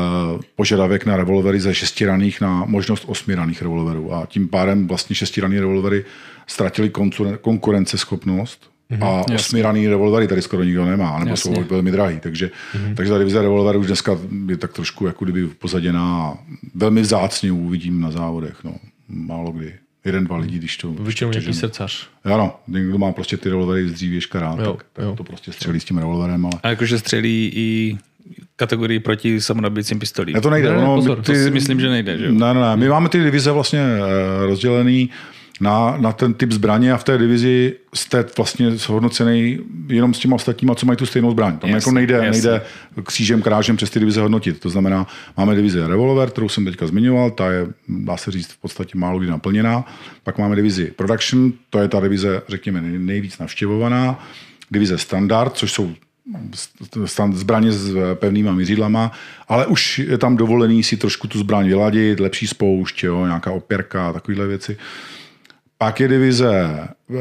[0.56, 4.14] požadavek na revolvery ze šestiraných na možnost osmiraných revolverů.
[4.14, 6.04] A tím pádem vlastně šestiraný revolvery
[6.46, 6.90] ztratili
[7.40, 11.54] konkurenceschopnost a osmíraný revolvery tady skoro nikdo nemá, nebo Jasně.
[11.54, 12.20] jsou velmi drahý.
[12.20, 12.94] Takže, mm-hmm.
[12.94, 14.18] takže ta divize revolveru už dneska
[14.48, 16.38] je tak trošku jako kdyby pozaděná a
[16.74, 18.64] velmi vzácně uvidím na závodech.
[18.64, 18.74] No.
[19.08, 19.74] Málo kdy.
[20.04, 20.90] Jeden, dva lidi, když to...
[20.90, 22.08] Většinou nějaký srdcař.
[22.24, 25.14] Ano, někdo má prostě ty revolvery z dřívěžka rád, Jo, tak, tak jo.
[25.16, 26.54] to prostě střelí s tím revolverem, ale...
[26.62, 27.98] A jakože střelí i
[28.56, 30.34] kategorii proti samonabíjecím pistolím.
[30.34, 30.70] Ne, to nejde.
[30.70, 32.32] Ne, ono, pozor, my To si myslím, že nejde, že?
[32.32, 32.76] Ne, ne, ne.
[32.76, 35.10] My máme ty divize vlastně eh, rozdělený
[35.60, 40.36] na, na ten typ zbraně a v té divizi jste vlastně shodnocený jenom s těma
[40.36, 41.58] ostatníma, co mají tu stejnou zbraň.
[41.58, 42.30] Tam Jasně, jako nejde, jasně.
[42.30, 42.62] nejde
[43.04, 44.60] křížem, krážem přes ty divize hodnotit.
[44.60, 48.58] To znamená, máme divizi revolver, kterou jsem teďka zmiňoval, ta je, dá se říct, v
[48.58, 49.84] podstatě málo kdy naplněná.
[50.24, 54.24] Pak máme divizi production, to je ta divize, řekněme, nej- nejvíc navštěvovaná.
[54.70, 55.94] Divize standard, což jsou
[57.32, 59.12] zbraně s pevnýma měřidlama,
[59.48, 64.12] ale už je tam dovolený si trošku tu zbraň vyladit, lepší spoušť, jo, nějaká opěrka,
[64.12, 64.76] takovéhle věci.
[65.78, 67.16] Pak je divize uh,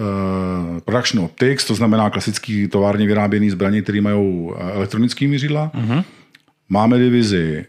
[0.85, 5.71] Production Optics, to znamená klasický továrně vyráběný zbraně, které mají eh, elektronické měřidla.
[5.75, 6.03] Uh-huh.
[6.69, 7.65] Máme divizi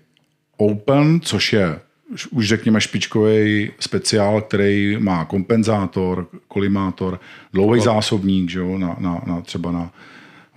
[0.57, 1.79] Open, což je
[2.13, 7.21] už- už řekněme špičkový speciál, který má kompenzátor, kolimátor,
[7.53, 9.91] dlouhý zásobník, že jo, na, na, na, třeba na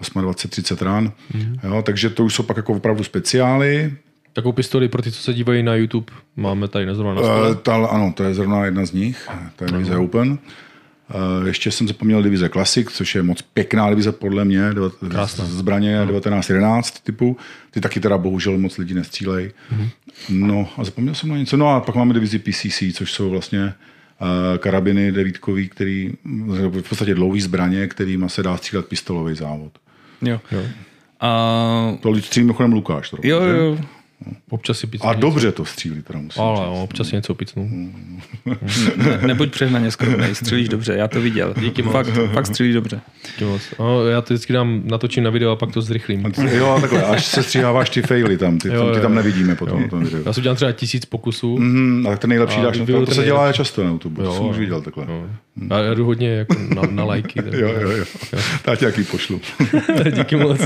[0.01, 1.11] 28-30 ran.
[1.33, 1.55] Mm.
[1.63, 3.93] Jo, takže to už jsou pak jako opravdu speciály.
[4.39, 7.49] Takovou pistoli pro ty, co se dívají na YouTube, máme tady na zrovna na stole.
[7.49, 10.29] Uh, ta, ano, to je zrovna jedna z nich, to je divize Open.
[10.31, 14.69] Uh, ještě jsem zapomněl divize Classic, což je moc pěkná divize podle mě,
[15.09, 15.45] Krásná.
[15.45, 17.37] zbraně 1911 typu.
[17.71, 19.51] Ty taky teda bohužel moc lidí nestřílej.
[20.29, 21.57] No a zapomněl jsem na něco.
[21.57, 26.13] No a pak máme divizi PCC, což jsou vlastně uh, karabiny devítkový, který
[26.69, 29.71] v podstatě dlouhý zbraně, kterým se dá střílet pistolový závod.
[30.21, 30.41] Jo.
[30.51, 30.63] jo.
[31.19, 33.09] A, To střílí mimochodem Lukáš.
[33.09, 33.57] Trochu, jo, že?
[33.57, 33.77] jo.
[34.49, 36.65] Občas si A dobře to střílí, teda musím Ale říct.
[36.65, 37.69] jo, občas si něco picnu.
[38.97, 41.53] Ne, nebuď přehnaně skromný, střílíš dobře, já to viděl.
[41.59, 43.01] Díky fakt, fakt střílíš dobře.
[43.25, 43.61] Díky moc.
[43.79, 46.23] No, já to vždycky dám, natočím na video a pak to zrychlím.
[46.51, 49.15] Jo, takhle, až se stříháváš ty faily tam, ty, Jo, tam, ty jo, tam jo.
[49.15, 50.23] nevidíme potom tom videu.
[50.25, 51.57] Já si udělám třeba tisíc pokusů.
[51.57, 53.57] Mhm, ale ten nejlepší A dáš na to, to se dělá nejlepší.
[53.57, 55.05] často na YouTube, to jsem už viděl takhle.
[55.05, 55.27] No.
[55.75, 57.41] A já jdu hodně jako na, na lajky.
[57.41, 58.05] tak- Jo, jo, jo.
[58.67, 59.41] Já ti jaký pošlu.
[60.11, 60.59] Díky moc.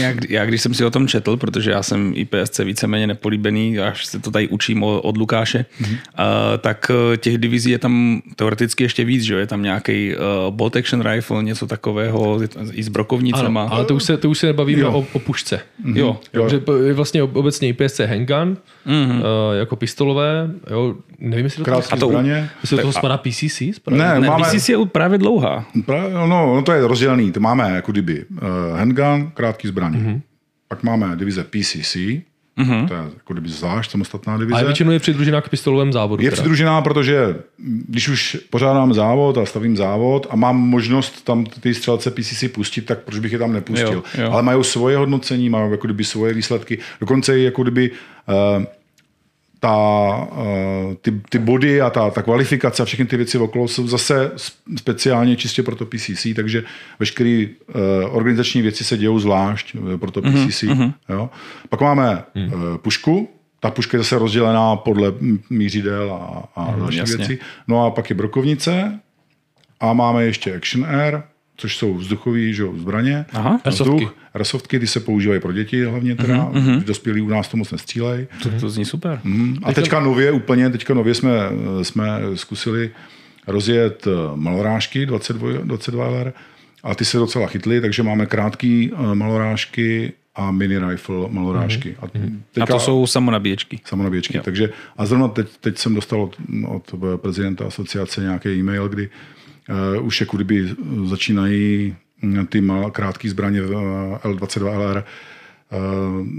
[0.00, 4.06] Já, já, když jsem si o tom četl, protože já jsem IPSC víceméně nepolíbený, až
[4.06, 5.92] se to tady učím od Lukáše, mm-hmm.
[5.92, 9.38] uh, tak eh, těch divizí je tam teoreticky ještě víc, že jo?
[9.40, 12.40] Je tam nějaký uh, bolt action rifle, něco takového,
[12.72, 13.62] i s brokovnicema.
[13.62, 14.92] Ano, ale to už se, to už se nebavíme Jo.
[14.92, 15.60] o, o pušce.
[15.94, 16.48] Jo, jo.
[16.52, 16.60] Jo.
[16.60, 18.56] Po- je vlastně ob- obecně IPSC handgun,
[18.86, 19.10] Mhm.
[19.10, 19.18] mm-hmm.
[19.18, 19.24] uh,
[19.58, 22.50] jako pistolové, jo, nevím, jestli do toho, to zbraně.
[22.62, 23.62] jestli do toho spadá PCC?
[23.74, 23.96] Spadá?
[23.96, 25.64] Ne, Ne, máme, BCC je právě dlouhá.
[25.86, 27.32] Právě, no, no, to je rozdělený.
[27.32, 28.38] To máme jako kdyby uh,
[28.78, 29.98] handgun, krátký zbraně.
[29.98, 30.08] Mhm.
[30.14, 30.20] Mm-hmm.
[30.68, 31.96] Pak máme divize PCC,
[32.58, 32.88] mm-hmm.
[32.88, 34.54] to je jako kdyby zvlášť samostatná divize.
[34.54, 36.22] Ale většinou je přidružená k pistolovém závodu.
[36.22, 36.40] Je teda.
[36.40, 37.36] přidružená, protože
[37.88, 42.82] když už pořádám závod a stavím závod a mám možnost tam ty střelce PCC pustit,
[42.82, 43.92] tak proč bych je tam nepustil?
[43.92, 44.32] Jo, jo.
[44.32, 46.78] Ale mají svoje hodnocení, mají jako kdyby svoje výsledky.
[47.00, 47.90] Dokonce i jako kdyby
[48.58, 48.64] uh,
[49.62, 53.86] ta, uh, ty, ty body a ta, ta kvalifikace a všechny ty věci okolo jsou
[53.86, 54.32] zase
[54.76, 56.64] speciálně čistě pro to PCC, takže
[56.98, 60.62] veškeré uh, organizační věci se dějou zvlášť eh, pro to PCC.
[60.62, 60.92] Mm-hmm.
[61.08, 61.30] Jo?
[61.68, 62.52] Pak máme mm.
[62.52, 63.28] uh, pušku,
[63.60, 65.12] ta puška je zase rozdělená podle
[65.50, 67.16] mířidel a, a další jasně.
[67.16, 67.38] věci.
[67.68, 69.00] No a pak je brokovnice
[69.80, 71.22] a máme ještě Action Air,
[71.56, 73.24] což jsou vzduchové že, jo, zbraně.
[73.32, 73.60] Aha.
[73.64, 73.96] Airsoftky.
[73.96, 76.50] Vzduch, airsoftky, ty se používají pro děti hlavně teda.
[76.50, 76.84] Mm-hmm.
[76.84, 78.26] Dospělí u nás to moc nestřílejí.
[78.42, 79.20] To, to zní super.
[79.24, 79.58] Mm.
[79.62, 81.30] A teďka nově úplně, teďka nově jsme,
[81.82, 82.90] jsme zkusili
[83.46, 86.32] rozjet eh, malorážky 22, 22 LR
[86.82, 91.96] a ty se docela chytly, takže máme krátký eh, malorážky a mini rifle malorážky.
[92.00, 93.80] A, A to jsou samonabíječky.
[93.84, 94.40] samonabíječky.
[94.40, 96.36] Takže a zrovna teď, teď jsem dostal od,
[96.66, 99.12] od prezidenta asociace nějaký e-mail, kdy uh,
[99.68, 100.74] uh, už jako kdyby eh,
[101.06, 105.04] začínají mm, ty mal, krátké zbraně eh, L22LR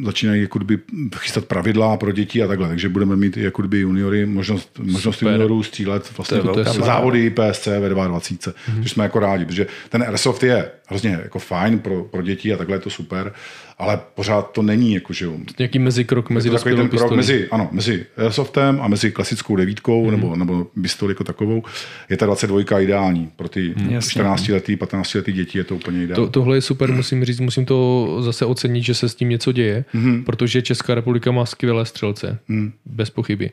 [0.03, 0.79] začínají jako kdyby
[1.17, 5.33] chystat pravidla pro děti a takhle, takže budeme mít jako kdyby juniory, možnost, možnost Super.
[5.33, 8.81] juniorů střílet vlastně To je velká v závody PSC ve 22, mm-hmm.
[8.81, 12.57] což jsme jako rádi, protože ten Airsoft je hrozně jako fajn pro, pro děti a
[12.57, 13.33] takhle je to super,
[13.77, 17.11] ale pořád to není jako, že jo, Nějaký mezikrok mezi je to takový ten krok
[17.11, 20.11] mezi, ano, mezi Airsoftem a mezi klasickou devítkou mm-hmm.
[20.11, 21.63] nebo, nebo pistoli jako takovou.
[22.09, 23.29] Je ta 22 ideální.
[23.35, 24.09] Pro ty mm, Jasně.
[24.09, 26.25] 14 letý, 15 letý děti je to úplně ideální.
[26.25, 29.51] To, tohle je super, musím říct, musím to zase ocenit, že se s tím něco
[29.51, 30.23] děje, mm-hmm.
[30.23, 32.71] protože Česká republika má skvělé střelce, mm.
[32.85, 33.51] bez pochyby.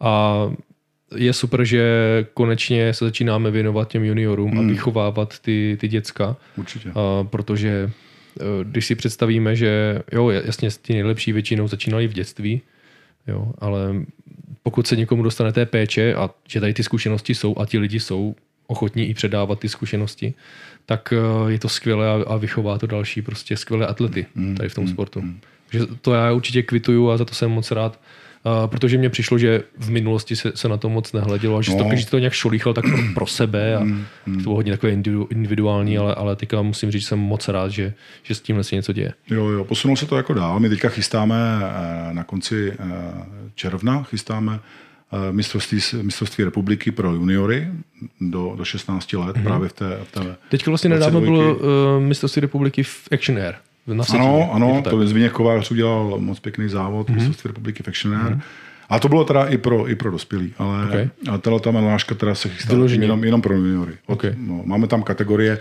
[0.00, 0.36] A
[1.16, 1.84] je super, že
[2.34, 4.58] konečně se začínáme věnovat těm juniorům mm.
[4.58, 6.90] a vychovávat ty, ty děcka, Určitě.
[6.94, 7.90] a, protože
[8.40, 12.60] eh, když si představíme, že jo, jasně ti nejlepší většinou začínali v dětství,
[13.26, 13.94] jo, ale
[14.62, 18.00] pokud se někomu dostane té péče a že tady ty zkušenosti jsou a ti lidi
[18.00, 18.34] jsou
[18.70, 20.34] ochotní i předávat ty zkušenosti,
[20.86, 24.74] tak eh, je to skvělé a, a vychová to další prostě skvělé atlety tady v
[24.74, 25.24] tom sportu.
[25.70, 28.00] Takže to já určitě kvituju a za to jsem moc rád.
[28.44, 31.72] Uh, protože mně přišlo, že v minulosti se, se na to moc nehledělo a že
[31.72, 31.78] no.
[31.78, 33.80] to, když to nějak šolíchal tak pro, sebe a
[34.24, 37.68] to bylo hodně takové individu- individuální, ale, ale teďka musím říct, že jsem moc rád,
[37.68, 39.12] že, že s tímhle se něco děje.
[39.30, 40.60] Jo, jo, posunulo se to jako dál.
[40.60, 42.76] My teďka chystáme eh, na konci eh,
[43.54, 44.89] června, chystáme eh,
[45.30, 47.68] mistrovství, mistrovství republiky pro juniory
[48.20, 49.42] do, do 16 let mm-hmm.
[49.42, 51.42] právě v té, v té Teďka vlastně nedávno 22.
[51.42, 53.54] bylo uh, mistrovství republiky v Action Air.
[53.86, 54.04] Na.
[54.14, 57.14] Ano, Je ano, to Zbigněk Kovář udělal moc pěkný závod, mm-hmm.
[57.14, 58.20] mistrovství republiky Factioner.
[58.20, 58.40] Mm-hmm.
[58.88, 61.08] A to bylo teda i pro, i pro dospělí, ale Okay.
[61.40, 63.92] tahle ta meláška teda se chystá jenom, jenom pro juniory.
[64.06, 64.34] Od, Okay.
[64.38, 65.58] no, máme tam kategorie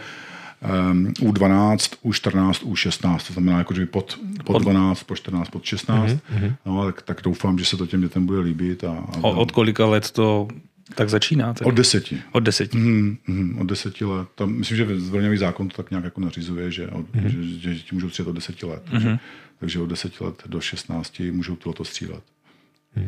[0.92, 6.12] um, U12, U14, U16, to znamená jako, že pod, pod 12, pod 14, pod 16.
[6.12, 6.56] Mm-hmm.
[6.66, 8.84] No, tak, tak doufám, že se to těm dětem bude líbit.
[8.84, 10.48] A, a O, od kolika let to
[10.96, 11.54] tak začíná?
[11.54, 11.68] Tedy?
[11.68, 12.22] od deseti.
[12.32, 12.78] od deseti.
[12.78, 14.28] Mm, mm, od deseti let.
[14.36, 17.26] Tam, myslím, že zbrojňový zákon to tak nějak jako nařizuje, že, od, Mhm.
[17.26, 17.40] mm-hmm.
[17.40, 18.84] že, že děti můžou střílet od deseti let.
[18.92, 19.20] Takže, mm-hmm.
[19.60, 22.24] takže od deseti let do 16 můžou tohoto střílet.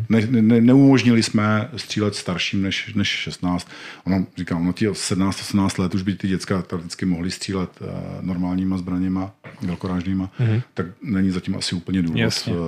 [0.09, 3.69] Ne, ne, neumožnili jsme střílet starším než, než 16.
[4.03, 7.88] Ono, říkám, ono ti 17-18 let už by ty děcka teoreticky mohly střílet uh,
[8.21, 9.32] normálníma zbraněma,
[9.62, 10.62] velkorážnýma, mm-hmm.
[10.74, 12.53] tak není zatím asi úplně důvod Jasně.
[12.53, 12.59] uh,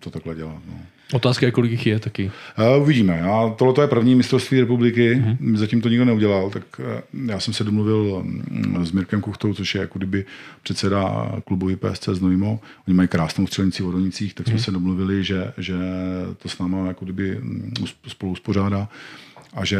[0.00, 0.62] to takhle dělat.
[0.68, 0.74] No.
[1.12, 2.30] Otázka je, kolik jich je taky.
[2.76, 3.18] Uh, uvidíme.
[3.18, 5.56] Já, tohle je první mistrovství republiky, mm-hmm.
[5.56, 9.74] zatím to nikdo neudělal, tak uh, já jsem se domluvil mm, s Mirkem Kuchtou, což
[9.74, 10.24] je jako kdyby
[10.62, 12.60] předseda klubu IPSC z Nojmo.
[12.88, 14.64] Oni mají krásnou střelnici v Vodonicích, tak jsme mm-hmm.
[14.64, 15.74] se domluvili, že, že
[16.38, 17.72] to s náma jako kdyby mm,
[18.08, 18.88] spolu uspořádá
[19.54, 19.78] a že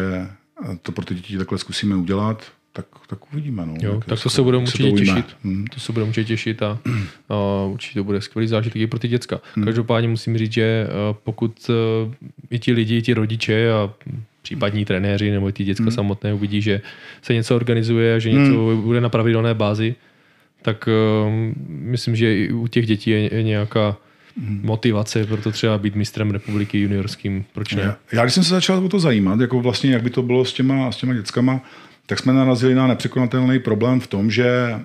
[0.65, 2.45] eh, to pro ty děti takhle zkusíme udělat.
[2.79, 3.67] Tak, tak uvidíme.
[3.67, 3.75] No.
[3.81, 5.37] Jo, tak to se budeme určitě těšit.
[5.45, 5.67] Hmm.
[5.67, 6.79] To se budeme určitě těšit a,
[7.29, 9.41] a určitě to bude skvělý zážitek i pro ty děcka.
[9.65, 12.15] Každopádně musím říct, že eh, pokud eh,
[12.51, 13.91] i ti lidi, i ti rodiče a
[14.43, 16.81] případní trenéři nebo ty děcka samotné uvidí, že
[17.23, 19.95] se něco organizuje a že něco bude na pravidelné bázi,
[20.63, 23.97] tak eh, myslím, že i u těch dětí je, je nějaká
[24.63, 27.45] motivace pro to třeba být mistrem republiky juniorským.
[27.53, 27.83] Proč ne?
[27.83, 30.45] Já, já když jsem se začal o to zajímat, jako vlastně jak by to bylo
[30.45, 31.61] s těma, s těma dětskama,
[32.09, 34.81] tak jsme narazili na nepřekonatelný problém v tom, že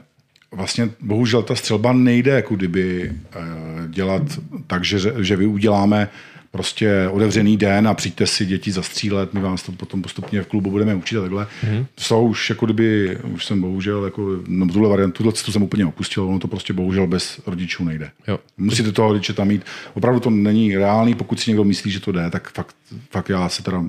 [0.52, 3.40] vlastně bohužel ta střelba nejde jako kdyby eh,
[3.88, 4.22] dělat
[4.68, 6.10] tak, že, že vy uděláme
[6.54, 10.72] prostě otevřený den a přijďte si děti zastřílet, my vás to potom postupně v klubu
[10.72, 11.48] budeme učit a takhle.
[11.64, 11.86] Mm-hmm.
[12.08, 15.86] To už jako kdyby, už jsem bohužel, jako, no tuhle variantu, tuhle cestu jsem úplně
[15.86, 18.12] opustil, ono to prostě bohužel bez rodičů nejde.
[18.28, 18.40] Jo.
[18.58, 19.62] Musíte toho rodiče tam mít.
[19.94, 22.76] Opravdu to není reálný, pokud si někdo myslí, že to jde, tak fakt,
[23.12, 23.84] fakt já se teda,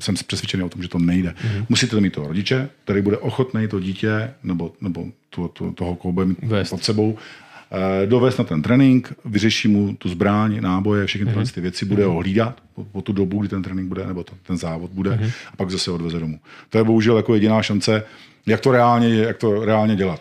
[0.00, 1.30] jsem přesvědčený o tom, že to nejde.
[1.30, 1.66] Mm-hmm.
[1.68, 6.12] Musíte mít toho rodiče, který bude ochotný to dítě nebo, nebo to, to, toho, koho
[6.12, 6.38] bude mít
[6.70, 7.18] pod sebou,
[8.06, 12.14] dovést na ten trénink, vyřeší mu tu zbraň, náboje, všechny tyhle ty věci, bude ho
[12.14, 15.56] hlídat po, po tu dobu, kdy ten trénink bude, nebo to, ten závod bude, a
[15.56, 16.40] pak zase odveze domů.
[16.70, 18.04] To je bohužel jako jediná šance,
[18.46, 20.20] jak to reálně, jak to reálně dělat.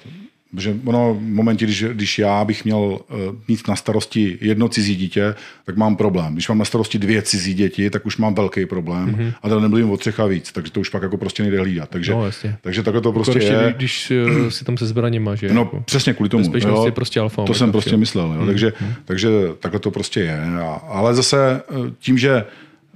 [0.56, 3.00] Protože ono v momentě, když, když já bych měl uh,
[3.48, 5.36] mít na starosti jedno cizí dítě,
[5.66, 6.34] tak mám problém.
[6.34, 9.16] Když mám na starosti dvě cizí děti, tak už mám velký problém.
[9.16, 9.34] Mm-hmm.
[9.44, 11.90] A to nemluvím o třech a víc, takže to už pak jako prostě nejde hlídat.
[11.90, 12.58] Takže, No, jasně.
[12.62, 13.74] takže takhle to prostě Prostě, je.
[13.78, 15.54] když eh, si tam se zbraněma, že?
[15.54, 15.84] No jako.
[15.86, 16.44] přesně kvůli tomu.
[16.44, 18.36] Bezpečnost je prostě alfa To jsem prostě myslel.
[18.40, 18.46] Jo.
[18.46, 18.74] Takže,
[19.06, 19.30] takže
[19.60, 20.42] takhle to prostě je.
[20.62, 22.44] A, ale zase eh, tím, že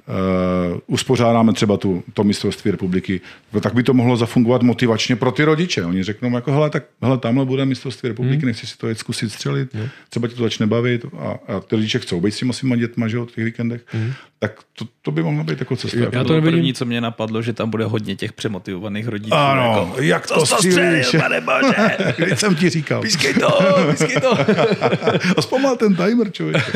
[0.07, 3.21] uh, uspořádáme třeba tu, to mistrovství republiky,
[3.53, 5.85] no, tak by to mohlo zafungovat motivačně pro ty rodiče.
[5.85, 8.47] Oni řeknou, jako, hele, tak hele, tamhle bude mistrovství republiky, hmm.
[8.47, 9.87] nechci si to jet zkusit střelit, hmm.
[10.09, 13.07] třeba ti to začne bavit a, a ty rodiče chcou být s těma svýma dětma,
[13.07, 14.13] že jo, v těch víkendech, hmm.
[14.39, 15.97] tak to, to by mohla být jako cesta.
[15.97, 16.59] Já jako to to bylo nevidím.
[16.59, 19.35] první, co mě napadlo, že tam bude hodně těch přemotivovaných rodičů.
[19.35, 21.97] Ano, jako, jak to "Co jsi střílíš?" střelil, pane bože?
[22.25, 23.01] Když jsem ti říkal.
[23.01, 24.37] Pískej to, pískej to.
[25.37, 26.75] A zpomal ten timer, člověk.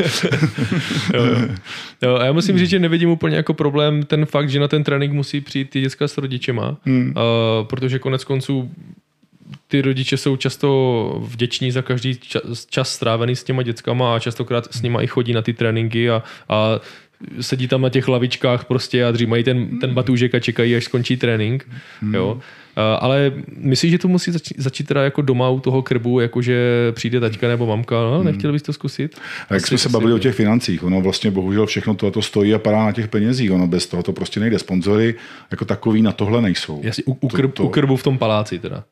[2.02, 4.84] Jo, a já musím říct, že nevidím úplně jako problém ten fakt, že na ten
[4.84, 7.14] trénink musí přijít ty děcka s rodičema, hmm.
[7.16, 8.70] uh, protože konec konců
[9.68, 14.74] ty rodiče jsou často vděční za každý čas, čas strávený s těma dětskama a častokrát
[14.74, 16.80] s nima i chodí na ty tréninky a, a
[17.40, 21.16] sedí tam na těch lavičkách prostě a dřímají ten, ten batůžek a čekají, až skončí
[21.16, 21.68] trénink.
[22.00, 22.14] Hmm.
[22.14, 22.40] Jo.
[22.80, 26.58] Uh, ale myslím, že to musí začít, začít teda jako doma u toho krbu, jakože
[26.92, 29.16] přijde taťka nebo mamka, no, nechtěl bys to zkusit?
[29.48, 32.58] A jak jsme se bavili o těch financích, ono vlastně bohužel všechno tohle stojí a
[32.58, 34.58] padá na těch penězích, ono bez toho to prostě nejde.
[34.58, 35.14] Sponzory
[35.50, 36.80] jako takový na tohle nejsou.
[36.82, 38.84] Jasně, u, u, krb, to- u krbu v tom paláci teda.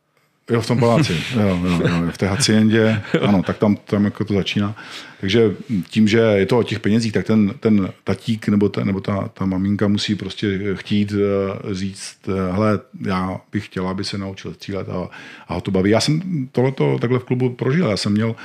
[0.51, 4.25] Jo, v tom paláci, jo, jo, jo, v té haciendě, ano, tak tam, tam jako
[4.25, 4.77] to začíná.
[5.21, 5.55] Takže
[5.91, 9.31] tím, že je to o těch penězích, tak ten, ten tatík nebo, ta, nebo ta,
[9.35, 14.55] ta maminka musí prostě chtít eh, říct, eh, hele, já bych chtěla, aby se naučil
[14.55, 15.09] střílet a,
[15.49, 15.91] a ho to baví.
[15.91, 17.91] Já jsem tohleto takhle v klubu prožil.
[17.91, 18.37] Já jsem měl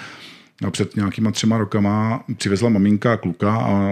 [0.67, 3.89] a před nějakýma třema rokama přivezla maminka kluka a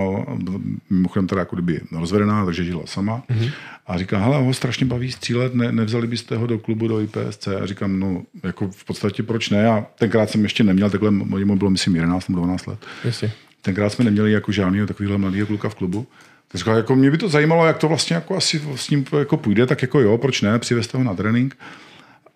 [0.89, 3.23] mimochodem teda jako kdyby rozvedená, takže žila sama.
[3.29, 3.51] Mm-hmm.
[3.87, 7.47] A říká, hele, ho strašně baví střílet, ne, nevzali byste ho do klubu, do IPSC?
[7.47, 9.67] A říkám, no, jako v podstatě proč ne?
[9.67, 12.85] A tenkrát jsem ještě neměl, takhle mu bylo, myslím, 11 nebo 12 let.
[13.03, 13.31] Jasně.
[13.61, 16.07] Tenkrát jsme neměli jako žádného takového mladého kluka v klubu.
[16.47, 19.37] Tak říkal, jako mě by to zajímalo, jak to vlastně jako asi s ním jako
[19.37, 21.57] půjde, tak jako jo, proč ne, přivezte ho na trénink.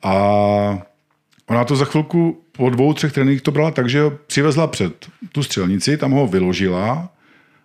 [0.03, 0.15] A
[1.49, 5.05] ona to za chvilku po dvou, třech tréninkách to brala tak, že ho přivezla před
[5.31, 7.09] tu střelnici, tam ho vyložila,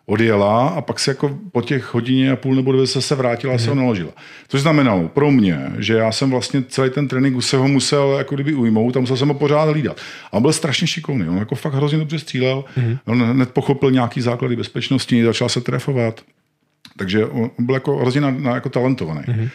[0.06, 3.54] odjela a pak se jako po těch hodině a půl nebo dvě se, se vrátila
[3.54, 4.10] a se ho naložila.
[4.48, 8.34] Což znamenalo pro mě, že já jsem vlastně celý ten trénink se ho musel jako
[8.34, 9.96] kdyby ujmout a musel jsem ho pořád hlídat.
[10.32, 12.98] A on byl strašně šikovný, on jako fakt hrozně dobře střílel, mm-hmm.
[13.04, 16.20] on hned pochopil nějaký základy bezpečnosti, začal se trefovat.
[16.96, 19.20] Takže on on byl jako hrozně na, na, jako talentovaný.
[19.20, 19.48] Mm-hmm.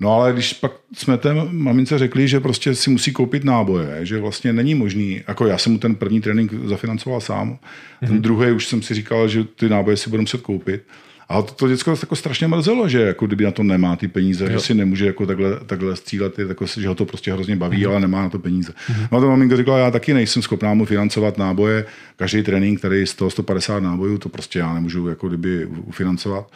[0.00, 4.20] No ale když pak jsme té mamince řekli, že prostě si musí koupit náboje, že
[4.20, 7.58] vlastně není možný, jako já jsem mu ten první trénink zafinancoval sám,
[8.00, 8.20] ten mm-hmm.
[8.20, 10.82] druhý už jsem si říkal, že ty náboje si budu muset koupit.
[11.28, 14.44] A to, to děcko jako strašně mrzelo, že jako kdyby na to nemá ty peníze,
[14.44, 14.50] jo.
[14.50, 17.84] že si nemůže jako takhle, takhle střílet, je jako, že ho to prostě hrozně baví,
[17.84, 17.90] mm-hmm.
[17.90, 18.72] ale nemá na to peníze.
[18.72, 19.08] Mm-hmm.
[19.12, 21.86] No a ta maminka říkala, já taky nejsem schopná mu financovat náboje,
[22.16, 26.50] každý trénink, který 100-150 nábojů, to prostě já nemůžu jako kdyby ufinancovat.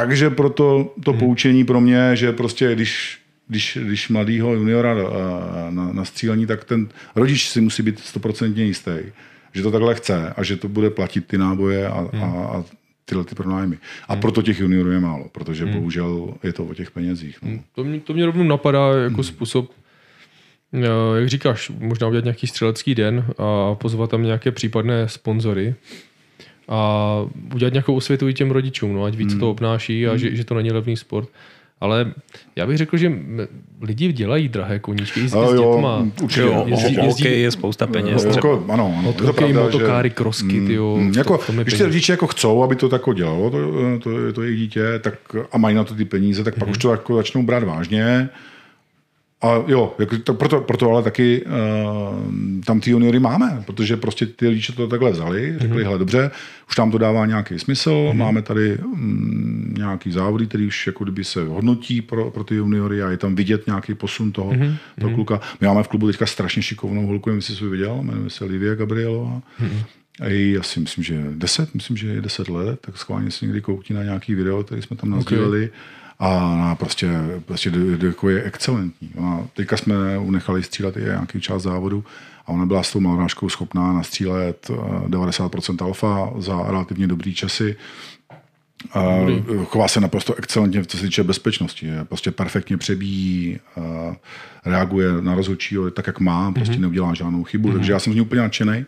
[0.00, 1.20] Takže proto to hmm.
[1.20, 3.18] poučení pro mě, že prostě když,
[3.48, 8.64] když, když mladýho juniora a, na, na střílení, tak ten rodič si musí být stoprocentně
[8.64, 8.90] jistý,
[9.52, 12.24] že to takhle chce a že to bude platit ty náboje a, hmm.
[12.24, 12.64] a, a
[13.04, 13.78] tyhle ty pronájmy.
[14.08, 14.22] A hmm.
[14.22, 15.74] proto těch juniorů je málo, protože hmm.
[15.74, 17.38] bohužel je to o těch penězích.
[17.42, 17.58] No.
[17.74, 19.24] To mě, to mě rovnou napadá jako hmm.
[19.24, 19.70] způsob,
[20.74, 25.74] eh, jak říkáš, možná udělat nějaký střelecký den a pozvat tam nějaké případné sponzory
[26.68, 27.12] a
[27.54, 29.40] udělat nějakou osvětu i těm rodičům, no, ať víc hmm.
[29.40, 31.28] to obnáší a že, že to není levný sport.
[31.80, 32.12] Ale
[32.56, 33.12] já bych řekl, že
[33.80, 36.06] lidi dělají drahé koníčky i s, Ale s jo, dětma.
[36.22, 36.40] určitě.
[36.40, 38.16] Jo, jezdí- jezdí, jezdí- hokej je spousta peněz.
[38.24, 38.34] Třeba.
[38.34, 39.08] jako, ano, ano.
[39.08, 40.96] Od je to hokej, pravda, motokáry, že- krosky, tyjo.
[41.00, 43.58] Mm, to- jako, to mi když ty rodiče jako chcou, aby to tako dělalo, to,
[44.02, 45.14] to, to jejich dítě, tak,
[45.52, 46.60] a mají na to ty peníze, tak Mhm.
[46.60, 48.28] pak už to jako začnou brát vážně.
[49.42, 51.50] A jo, jako to, proto, proto ale taky uh,
[52.64, 55.84] tam ty juniory máme, protože prostě ty rodiče to takhle vzali, řekli, Mhm.
[55.86, 56.30] hele dobře,
[56.68, 61.24] už tam to dává nějaký smysl, máme tady um, nějaký závody, který už jako kdyby
[61.24, 64.76] se hodnotí pro, pro ty juniory a je tam vidět nějaký posun toho, Mhm.
[65.00, 65.40] toho kluka.
[65.60, 68.74] My máme v klubu teďka strašně šikovnou holku, nevím, jestli jsi viděl, jmenuje se Livia
[68.74, 69.42] Gabrielová.
[70.20, 73.60] A její asi, myslím, že 10, myslím, že je 10 let, tak schválně si někdy
[73.60, 75.70] koukni na nějaký video, který jsme tam nazdíleli.
[76.18, 77.10] A ona prostě,
[77.44, 77.72] prostě
[78.06, 79.10] jako je excelentní.
[79.16, 82.04] Ona, teďka jsme unechali střílet i nějaký část závodu
[82.46, 87.76] a ona byla s tou malvrážkou schopná nastřílet eh, 90% alfa za relativně dobrý časy.
[88.92, 89.02] A
[89.64, 91.86] chová se naprosto excelentně, co se týče bezpečnosti.
[91.86, 94.16] Je prostě perfektně přebíjí, a
[94.64, 96.80] reaguje na rozhodčího tak, jak má, prostě mm-hmm.
[96.80, 97.68] neudělá žádnou chybu.
[97.68, 97.74] Mm-hmm.
[97.74, 98.84] Takže já jsem z ní úplně nadšený.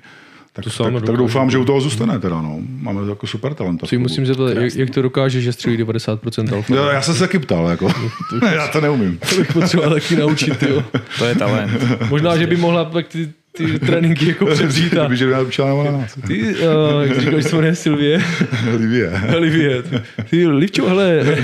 [0.64, 2.42] Tak, To tak, tak, doufám, že u toho zůstane teda.
[2.42, 2.58] No.
[2.80, 3.86] Máme jako super talenta.
[3.86, 6.74] v Si musím zeptat, jak, jak, to dokáže, že střílí 90% alfa?
[6.74, 7.88] Jo, já jsem se taky ptal, jako.
[8.54, 9.18] já to neumím.
[9.30, 10.84] To bych potřeboval taky naučit, jo.
[11.18, 11.70] To je talent.
[12.10, 15.42] Možná, že by mohla pak ty, ty tréninky jako převzít a Kdyby, že by nás
[15.46, 16.14] učila nebo na nás.
[16.26, 18.22] ty, uh, jak říkáš, že se jmenuje Silvie,
[18.78, 19.22] Livie.
[19.36, 19.82] Olivie,
[20.30, 21.36] ty Livčo, hele,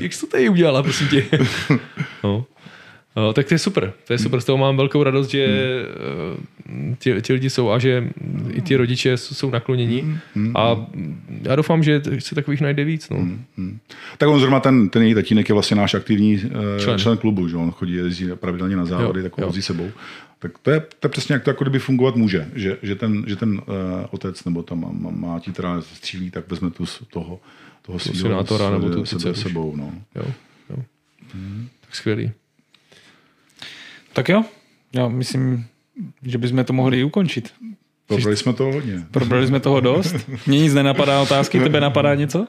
[0.00, 1.24] jak jsi to tady udělala, prosím tě?
[2.24, 2.44] No.
[3.18, 5.46] No, tak to je super, to je super, z toho mám velkou radost, že
[6.68, 6.96] hmm.
[6.98, 8.08] ti, ti lidi jsou a že
[8.50, 10.56] i ti rodiče jsou naklonění Hmm.
[10.56, 10.86] a
[11.42, 13.08] já doufám, že se takových najde víc.
[13.10, 13.16] No.
[13.16, 13.78] Hmm.
[14.18, 16.98] Tak on zrovna ten, ten její tatínek je vlastně náš aktivní eh, Člen.
[16.98, 19.90] člen, klubu, že on chodí, jezdí pravidelně na závody, Jo, tak ho vozí sebou.
[20.38, 23.24] Tak to je, to je přesně jak to jako kdyby fungovat může, že, že ten,
[23.26, 23.62] že ten uh,
[24.10, 27.40] otec nebo tam má, má, teda střílí, tak vezme tu z toho,
[27.82, 29.76] toho svýho senátora nebo tu- sebe, sebou.
[29.76, 29.92] No.
[30.14, 30.22] Jo,
[30.70, 30.82] jo.
[31.80, 32.30] Tak skvělý.
[34.18, 34.44] Tak jo,
[34.92, 35.66] já myslím,
[36.22, 37.52] že bychom to mohli i ukončit.
[38.06, 39.02] Probrali jsme to hodně.
[39.10, 40.16] Probrali jsme toho dost.
[40.46, 42.38] Mně nic nenapadá otázky, tebe napadá něco?
[42.38, 42.44] Uh,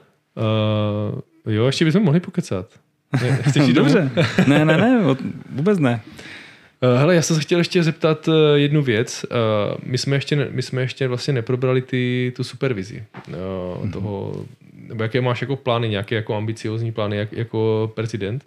[1.54, 2.66] jo, ještě bychom mohli pokecat.
[3.22, 3.74] Ne, chceš jít?
[3.74, 4.12] Dobře.
[4.48, 5.16] Ne, ne, ne,
[5.50, 6.02] vůbec ne.
[6.94, 9.26] Uh, hele, já jsem se chtěl ještě zeptat uh, jednu věc.
[9.84, 13.92] My, jsme ještě, my jsme ještě vlastně neprobrali ty, tu supervizi mm-hmm.
[13.92, 18.44] toho, nebo jaké máš jako plány, nějaké jako ambiciozní plány jak, jako prezident?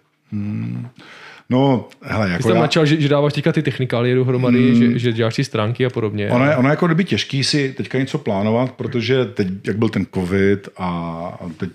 [1.49, 4.59] No, hele, Ty jako jsi tam já, načal, že, že dáváš teďka ty technikálie dohromady,
[4.59, 4.75] mm.
[4.75, 6.29] že, že děláš ty stránky a podobně.
[6.29, 9.89] Ono je, ono je jako kdyby těžký si teďka něco plánovat, protože teď, jak byl
[9.89, 11.69] ten covid a teď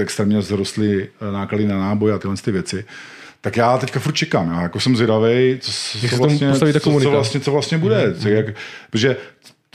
[0.00, 2.84] extrémně zrostly náklady na náboj a tyhle ty věci,
[3.40, 4.50] tak já teďka furt čekám.
[4.50, 5.72] Já jako jsem zvědavý, co,
[6.08, 8.14] co, vlastně, co, co, vlastně, co vlastně bude.
[8.14, 8.46] Co, jak,
[8.90, 9.16] protože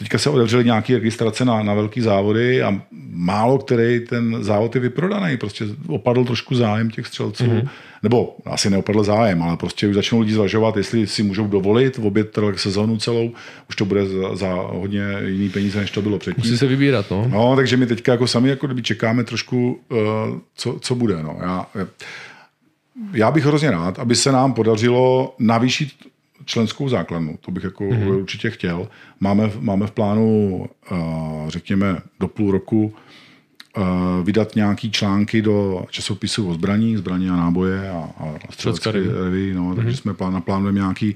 [0.01, 2.81] teďka se otevřely nějaké registrace na, na velký závody a
[3.11, 5.37] málo který ten závod je vyprodaný.
[5.37, 7.43] Prostě opadl trošku zájem těch střelců.
[7.43, 7.69] Mm-hmm.
[8.03, 12.37] Nebo asi neopadl zájem, ale prostě už začnou lidi zvažovat, jestli si můžou dovolit obět
[12.55, 13.31] sezónu celou.
[13.69, 16.43] Už to bude za, za hodně jiný peníze, než to bylo předtím.
[16.45, 17.27] Musí se vybírat, no.
[17.27, 19.97] No, takže my teďka jako sami jako kdyby čekáme trošku, uh,
[20.55, 21.23] co, co bude.
[21.23, 21.37] No.
[21.41, 21.67] Já,
[23.13, 25.89] já bych hrozně rád, aby se nám podařilo navýšit
[26.45, 27.37] členskou základnu.
[27.41, 28.19] To bych jako mm-hmm.
[28.19, 28.87] určitě chtěl.
[29.19, 30.97] Máme, v- máme v plánu, uh,
[31.49, 32.93] řekněme, do půl roku
[33.77, 33.83] uh,
[34.23, 39.53] vydat nějaký články do časopisu o zbraní, zbraní a náboje a, a střelecké revy.
[39.53, 41.15] No, takže jsme plán, naplánujeme nějaký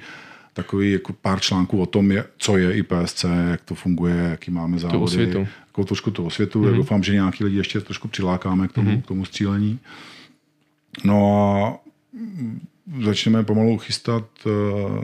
[0.53, 4.79] takový jako pár článků o tom, je, co je IPSC, jak to funguje, jaký máme
[4.79, 5.03] závody.
[5.03, 5.47] osvětu.
[5.67, 6.63] Jako trošku to osvětu.
[6.63, 6.75] Mm-hmm.
[6.75, 9.01] Doufám, že nějaký lidi ještě trošku přilákáme k tomu, mm-hmm.
[9.01, 9.79] k tomu střílení.
[11.03, 11.77] No a
[13.03, 15.03] začneme pomalu chystat uh,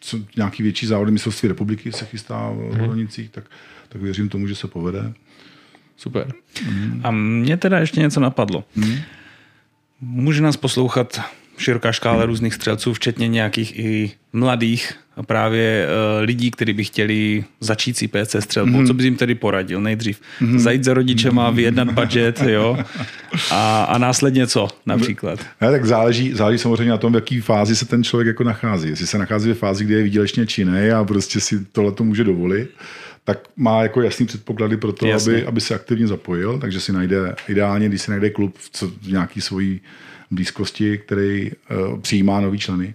[0.00, 3.44] co, nějaký větší závody mistrovství republiky se chystá v Hronicích, tak,
[3.88, 5.12] tak věřím tomu, že se povede.
[5.96, 6.32] Super.
[7.02, 8.64] A mně teda ještě něco napadlo.
[10.00, 11.20] Může nás poslouchat
[11.58, 14.92] široká škála různých střelců, včetně nějakých i mladých
[15.22, 18.78] právě uh, lidí, kteří by chtěli začít si PC střelbou.
[18.78, 18.86] Mm.
[18.86, 19.80] Co bys jim tedy poradil?
[19.80, 20.58] Nejdřív mm.
[20.58, 22.78] zajít za rodičema, vyjednat budget, jo?
[23.50, 25.40] A, a následně co například?
[25.60, 28.88] Ne, tak záleží, záleží samozřejmě na tom, v jaké fázi se ten člověk jako nachází.
[28.88, 32.24] Jestli se nachází ve fázi, kdy je výdělečně činný a prostě si tohle to může
[32.24, 32.70] dovolit,
[33.24, 35.32] tak má jako jasný předpoklady pro to, Jasně.
[35.32, 38.88] aby, aby se aktivně zapojil, takže si najde, ideálně, když si najde klub v, co,
[38.88, 39.80] v nějaký svojí
[40.30, 42.94] blízkosti, který uh, přijímá nový členy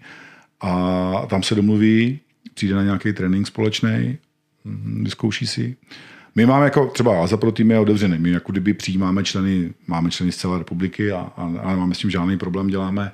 [0.62, 2.20] a tam se domluví,
[2.54, 4.18] přijde na nějaký trénink společný,
[5.04, 5.76] vyzkouší si.
[6.36, 8.18] My máme jako třeba Aza pro tým je otevřený.
[8.18, 11.98] My jako kdyby přijímáme členy, máme členy z celé republiky a, a, a nemáme s
[11.98, 12.68] tím žádný problém.
[12.68, 13.12] Děláme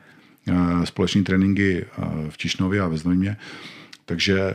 [0.47, 3.37] uh, společné tréninky uh, v Tišnově a ve Znojmě.
[4.05, 4.53] Takže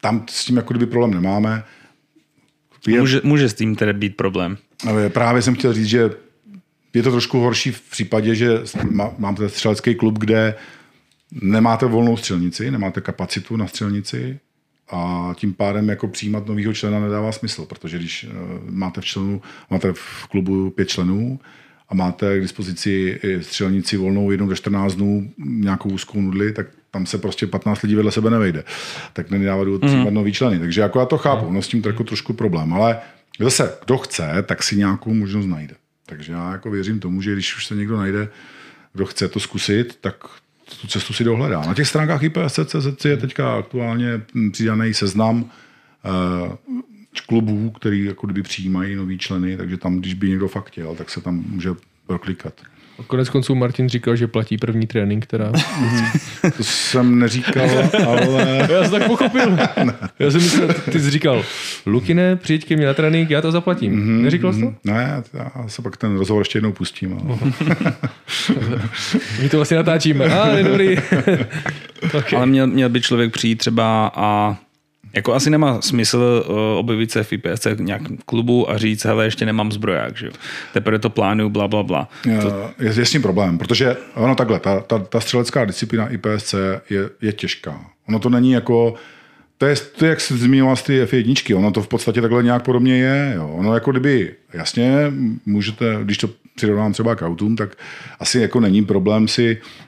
[0.00, 1.64] tam s tím jako kdyby problém nemáme.
[2.86, 4.56] Je, Může, může s tím tedy být problém.
[4.88, 6.10] Eh, Právě jsem chtěl říct, že
[6.94, 8.48] je to trošku horší v případě, že
[8.90, 10.54] má, mám ten střelecký klub, kde
[11.32, 14.38] nemáte volnou střelnici, nemáte kapacitu na střelnici
[14.90, 18.34] a tím pádem jako přijímat nového člena nedává smysl, protože když eh,
[18.70, 21.40] máte v, členu, máte v klubu pět členů
[21.88, 27.06] a máte k dispozici střelnici volnou jednou do 14 dnů, nějakou úzkou nudli, tak tam
[27.06, 28.64] se prostě 15 lidí vedle sebe nevejde.
[29.12, 29.88] Tak nedává důvod mm.
[29.88, 30.58] přijímat nový členy.
[30.58, 32.98] Takže jako já to chápu, no s tím jako trošku problém, ale
[33.40, 35.74] zase, kdo chce, tak si nějakou možnost najde.
[36.06, 38.28] Takže já jako věřím tomu, že když už se někdo najde,
[38.92, 40.14] kdo chce to zkusit, tak
[40.80, 41.60] tu cestu si dohledá.
[41.60, 44.20] Na těch stránkách IPSC.cz je teďka aktuálně
[44.52, 45.50] přidaný seznam uh,
[47.26, 51.10] klubů, který jako kdyby přijímají nový členy, takže tam, když by někdo fakt chtěl, tak
[51.10, 51.70] se tam může
[52.06, 52.54] proklikat.
[52.98, 55.52] A konec konců Martin říkal, že platí první trénink, teda.
[56.56, 57.70] to jsem neříkal,
[58.06, 58.68] ale...
[58.72, 59.58] Já jsem tak pochopil.
[60.18, 61.44] Já jsem myslel, ty jsi říkal,
[61.86, 63.92] Lukine, přijď ke mně na trénink, já to zaplatím.
[63.92, 64.74] Mm-hmm, Neříkal jsi to?
[64.84, 67.18] Ne, já se pak ten rozhovor ještě jednou pustím.
[67.24, 67.38] Ale...
[69.42, 70.24] My to vlastně natáčíme.
[70.24, 70.98] A, ah, dobrý.
[72.14, 72.36] okay.
[72.36, 74.56] Ale měl, měl by člověk přijít třeba a
[75.16, 79.46] jako asi nemá smysl uh, objevit se v IPSC nějak klubu a říct, hele, ještě
[79.46, 80.32] nemám zbroják, že jo.
[80.72, 82.08] Teprve to plánuju, bla, bla, bla.
[82.42, 82.70] To...
[82.78, 86.54] Je, je s tím problém, protože ono takhle, ta, ta, ta střelecká disciplína IPSC
[86.90, 87.80] je, je těžká.
[88.08, 88.94] Ono to není jako,
[89.58, 92.42] to je, to je jak jsi zmiňoval z ty F1, ono to v podstatě takhle
[92.42, 93.32] nějak podobně je.
[93.36, 93.48] Jo.
[93.48, 95.12] Ono jako kdyby, jasně,
[95.46, 97.70] můžete, když to přirovnám třeba k autům, tak
[98.20, 99.85] asi jako není problém si Eh,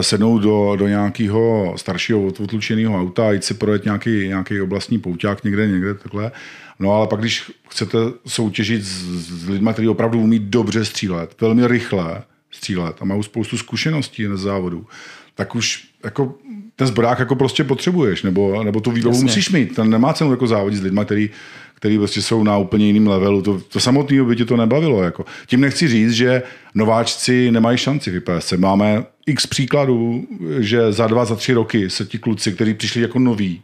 [0.00, 5.44] sednout do, do nějakého staršího otlučeného auta a jít si projet nějaký, nějaký oblastní pouťák
[5.44, 6.32] někde, někde takhle.
[6.78, 9.04] No ale pak, když chcete soutěžit s,
[9.44, 14.36] s lidmi, kteří opravdu umí dobře střílet, velmi rychle střílet a mají spoustu zkušeností na
[14.36, 14.86] závodu,
[15.34, 16.34] tak už jako
[16.76, 19.24] ten zbrák jako prostě potřebuješ, nebo, nebo tu výbavu Jasně.
[19.24, 19.74] musíš mít.
[19.74, 21.30] Ten nemá cenu jako závodit s lidmi, který,
[21.74, 23.42] který prostě jsou na úplně jiném levelu.
[23.42, 25.02] To, to samotného by tě to nebavilo.
[25.02, 25.24] Jako.
[25.46, 26.42] Tím nechci říct, že
[26.74, 28.52] nováčci nemají šanci v IPSC.
[28.52, 30.26] Máme x příkladů,
[30.58, 33.62] že za dva, za tři roky se ti kluci, kteří přišli jako noví,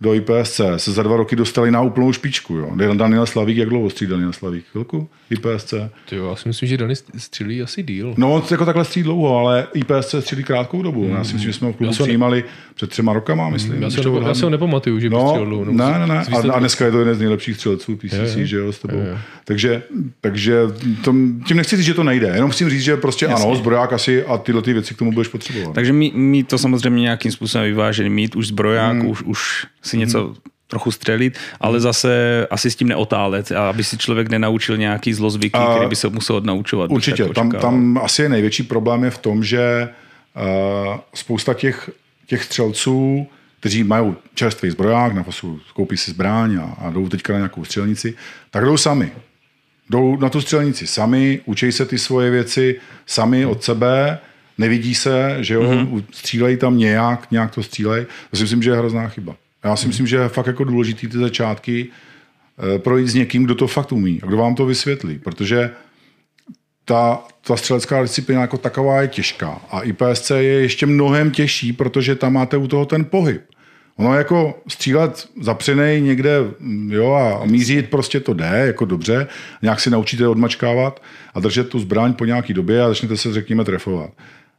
[0.00, 2.56] do IPSC se za dva roky dostali na úplnou špičku.
[2.56, 2.70] Jo.
[2.94, 4.64] Daniel Slavík, jak dlouho střílel Daniel Slavík?
[4.72, 5.08] Chvilku?
[5.30, 5.74] IPSC?
[6.08, 8.14] Ty jo, já si myslím, že Daniel střílí asi díl.
[8.16, 11.04] No on jako takhle střílí dlouho, ale IPSC střílí krátkou dobu.
[11.04, 11.10] Mm.
[11.10, 12.48] Já si myslím, že jsme v klubu přijímali ne...
[12.74, 13.82] před třema rokama, myslím.
[13.82, 15.64] Já, se ho, já se ho nepamatuju, že by no, střílel dlouho.
[15.64, 16.24] Ne, ne, ne.
[16.32, 18.46] A, a, dneska je to jeden z nejlepších střelců PCC, je, je.
[18.46, 18.98] že jo, s tebou.
[18.98, 19.18] Je, je.
[19.44, 19.82] Takže,
[20.20, 20.60] takže
[21.04, 21.14] to,
[21.46, 22.32] tím nechci říct, že to nejde.
[22.34, 23.46] Jenom chci říct, že prostě Jasně.
[23.46, 25.74] ano, zbroják asi a tyhle ty věci k tomu budeš potřebovat.
[25.74, 29.06] Takže mít to samozřejmě nějakým způsobem vyvážený, mít už zbroják, mm.
[29.06, 30.34] už, už si něco mm
[30.66, 35.88] trochu střelit, ale zase asi s tím neotálet, aby si člověk nenaučil nějaký zlozvyky, který
[35.88, 36.90] by se musel odnaučovat.
[36.90, 41.90] Určitě, tam, tam asi je největší problém je v tom, že uh, spousta těch,
[42.26, 43.26] těch střelců,
[43.60, 47.64] kteří mají čerstvý zbroják, na fasu koupí si zbraň a, a jdou teďka na nějakou
[47.64, 48.14] střelnici,
[48.50, 49.12] tak jdou sami.
[49.90, 54.18] Jdou na tu střelnici sami, učí se ty svoje věci sami od sebe,
[54.58, 56.04] nevidí se, že jo, mm-hmm.
[56.10, 58.06] střílejí tam nějak, nějak to střílej.
[58.30, 59.36] To si myslím, že je hrozná chyba.
[59.64, 61.86] Já si myslím, že je fakt jako důležitý ty začátky
[62.74, 65.70] eh, projít s někým, kdo to fakt umí a kdo vám to vysvětlí, protože
[66.84, 72.14] ta, ta střelecká disciplína jako taková je těžká a IPSC je ještě mnohem těžší, protože
[72.14, 73.42] tam máte u toho ten pohyb.
[73.96, 76.38] Ono jako střílet zapřenej někde
[76.88, 79.26] jo, a mířit prostě to jde, jako dobře,
[79.62, 81.02] nějak si naučíte odmačkávat
[81.34, 84.10] a držet tu zbraň po nějaký době a začnete se, řekněme, trefovat.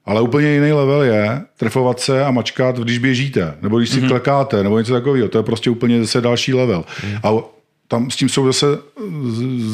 [0.06, 4.08] Ale úplně jiný level je trefovat se a mačkat, když běžíte, nebo když si mm-hmm.
[4.08, 5.30] klekáte, nebo něco takového.
[5.30, 6.86] To je prostě úplně zase další level.
[7.04, 7.16] Mm.
[7.24, 7.56] A
[7.88, 8.66] tam s tím jsou zase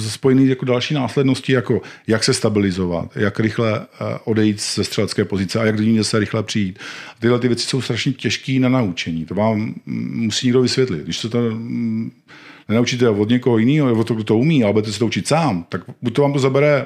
[0.10, 5.60] spojený jako další následnosti, jako jak se stabilizovat, jak rychle eh, odejít ze střelecké pozice
[5.60, 6.80] a jak do ní zase rychle přijít.
[7.20, 9.26] Tyhle ty věci jsou strašně těžké na naučení.
[9.26, 11.04] To vám musí někdo vysvětlit.
[11.04, 12.12] Když se to mm,
[12.70, 15.66] nenaučíte od někoho jiného, nebo to, kdo to umí, ale budete se to učit sám,
[15.70, 16.86] tak buď to vám to zabere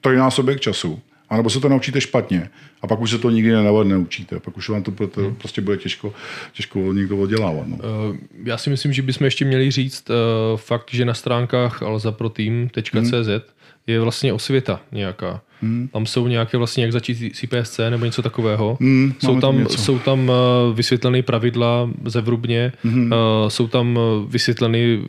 [0.00, 1.00] trojnásobek času,
[1.34, 2.50] anebo se to naučíte špatně
[2.82, 3.52] a pak už se to nikdy
[3.84, 4.40] neučíte.
[4.40, 5.34] Pak už vám to hmm.
[5.34, 6.14] prostě bude těžko,
[6.52, 7.66] těžko někdo oddělávat.
[7.68, 7.76] No.
[7.76, 10.16] Uh, já si myslím, že bychom ještě měli říct uh,
[10.56, 13.40] fakt, že na stránkách alzaproteam.cz hmm.
[13.86, 15.40] Je vlastně osvěta nějaká.
[15.62, 15.88] Hmm.
[15.92, 18.78] Tam jsou nějaké vlastně, jak začít CPSC nebo něco takového.
[18.80, 19.78] Hmm, jsou, tam, něco.
[19.78, 20.34] jsou tam uh,
[20.76, 23.12] vysvětleny pravidla zevrubně, hmm.
[23.12, 25.00] uh, jsou tam vysvětleny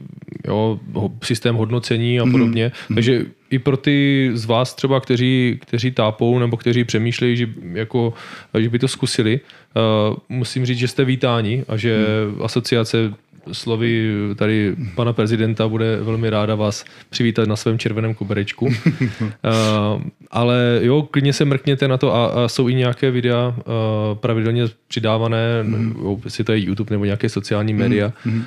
[0.48, 0.80] jo,
[1.24, 2.32] systém hodnocení a hmm.
[2.32, 2.72] podobně.
[2.88, 2.96] Hmm.
[2.96, 8.14] Takže i pro ty z vás třeba, kteří, kteří tápou nebo kteří přemýšlejí, že, jako,
[8.60, 12.42] že by to zkusili, uh, musím říct, že jste vítáni a že hmm.
[12.44, 13.14] asociace
[13.52, 18.66] slovy tady pana prezidenta bude velmi ráda vás přivítat na svém červeném kuberečku.
[18.66, 18.74] uh,
[20.32, 23.64] ale jo, klidně se mrkněte na to a, a jsou i nějaké videa uh,
[24.18, 26.22] pravidelně přidávané, mm.
[26.24, 28.38] jestli to je YouTube nebo nějaké sociální média, mm.
[28.38, 28.46] uh,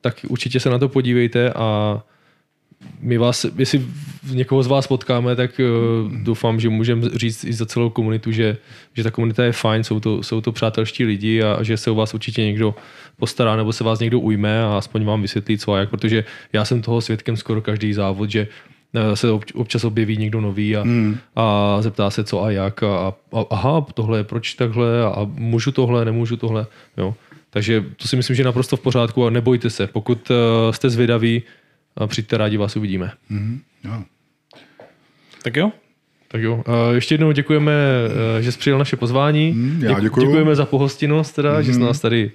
[0.00, 2.00] tak určitě se na to podívejte a
[3.00, 3.86] my vás, jestli
[4.32, 8.56] někoho z vás potkáme, tak uh, doufám, že můžeme říct i za celou komunitu, že,
[8.94, 11.90] že ta komunita je fajn, jsou to, jsou to přátelští lidi a, a že se
[11.90, 12.74] o vás určitě někdo
[13.16, 16.64] postará nebo se vás někdo ujme a aspoň vám vysvětlí co a jak, protože já
[16.64, 18.48] jsem toho svědkem skoro každý závod, že
[18.94, 21.18] eh, se občas objeví někdo nový a, hmm.
[21.36, 25.72] a zeptá se co a jak a, a aha, tohle je proč takhle a můžu
[25.72, 26.66] tohle, nemůžu tohle,
[26.96, 27.14] jo.
[27.50, 29.86] Takže to si myslím, že je naprosto v pořádku a nebojte se.
[29.86, 30.36] Pokud uh,
[30.72, 31.42] jste zvědaví,
[32.06, 33.12] přijďte rádi, vás uvidíme.
[33.30, 33.58] Mm-hmm.
[33.84, 34.02] Jo.
[35.42, 35.72] Tak jo,
[36.30, 37.72] tak jo, ještě jednou děkujeme,
[38.36, 39.52] uh, že jsi přijel naše pozvání.
[39.52, 40.26] Mm, já děkuju.
[40.26, 41.62] Děkujeme za pohostinnost, teda, mm.
[41.62, 42.30] že jsi nás tady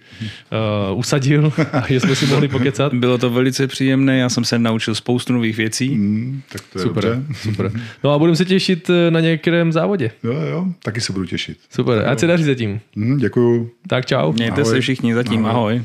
[0.91, 2.93] uh, usadil a že jsme si mohli pokecat.
[3.03, 5.89] Bylo to velice příjemné, já jsem se naučil spoustu nových věcí.
[5.89, 7.33] Mm, tak to je super, dobře.
[7.33, 7.71] super.
[8.03, 10.11] No a budeme se těšit na některém závodě.
[10.23, 11.57] Jo, jo, taky se budu těšit.
[11.69, 12.79] Super, ať se daří zatím.
[12.95, 13.71] Mm, děkuju.
[13.87, 14.33] Tak čau.
[14.33, 14.73] Mějte Ahoj.
[14.73, 15.73] se všichni zatím, Ahoj.
[15.73, 15.83] ahoj.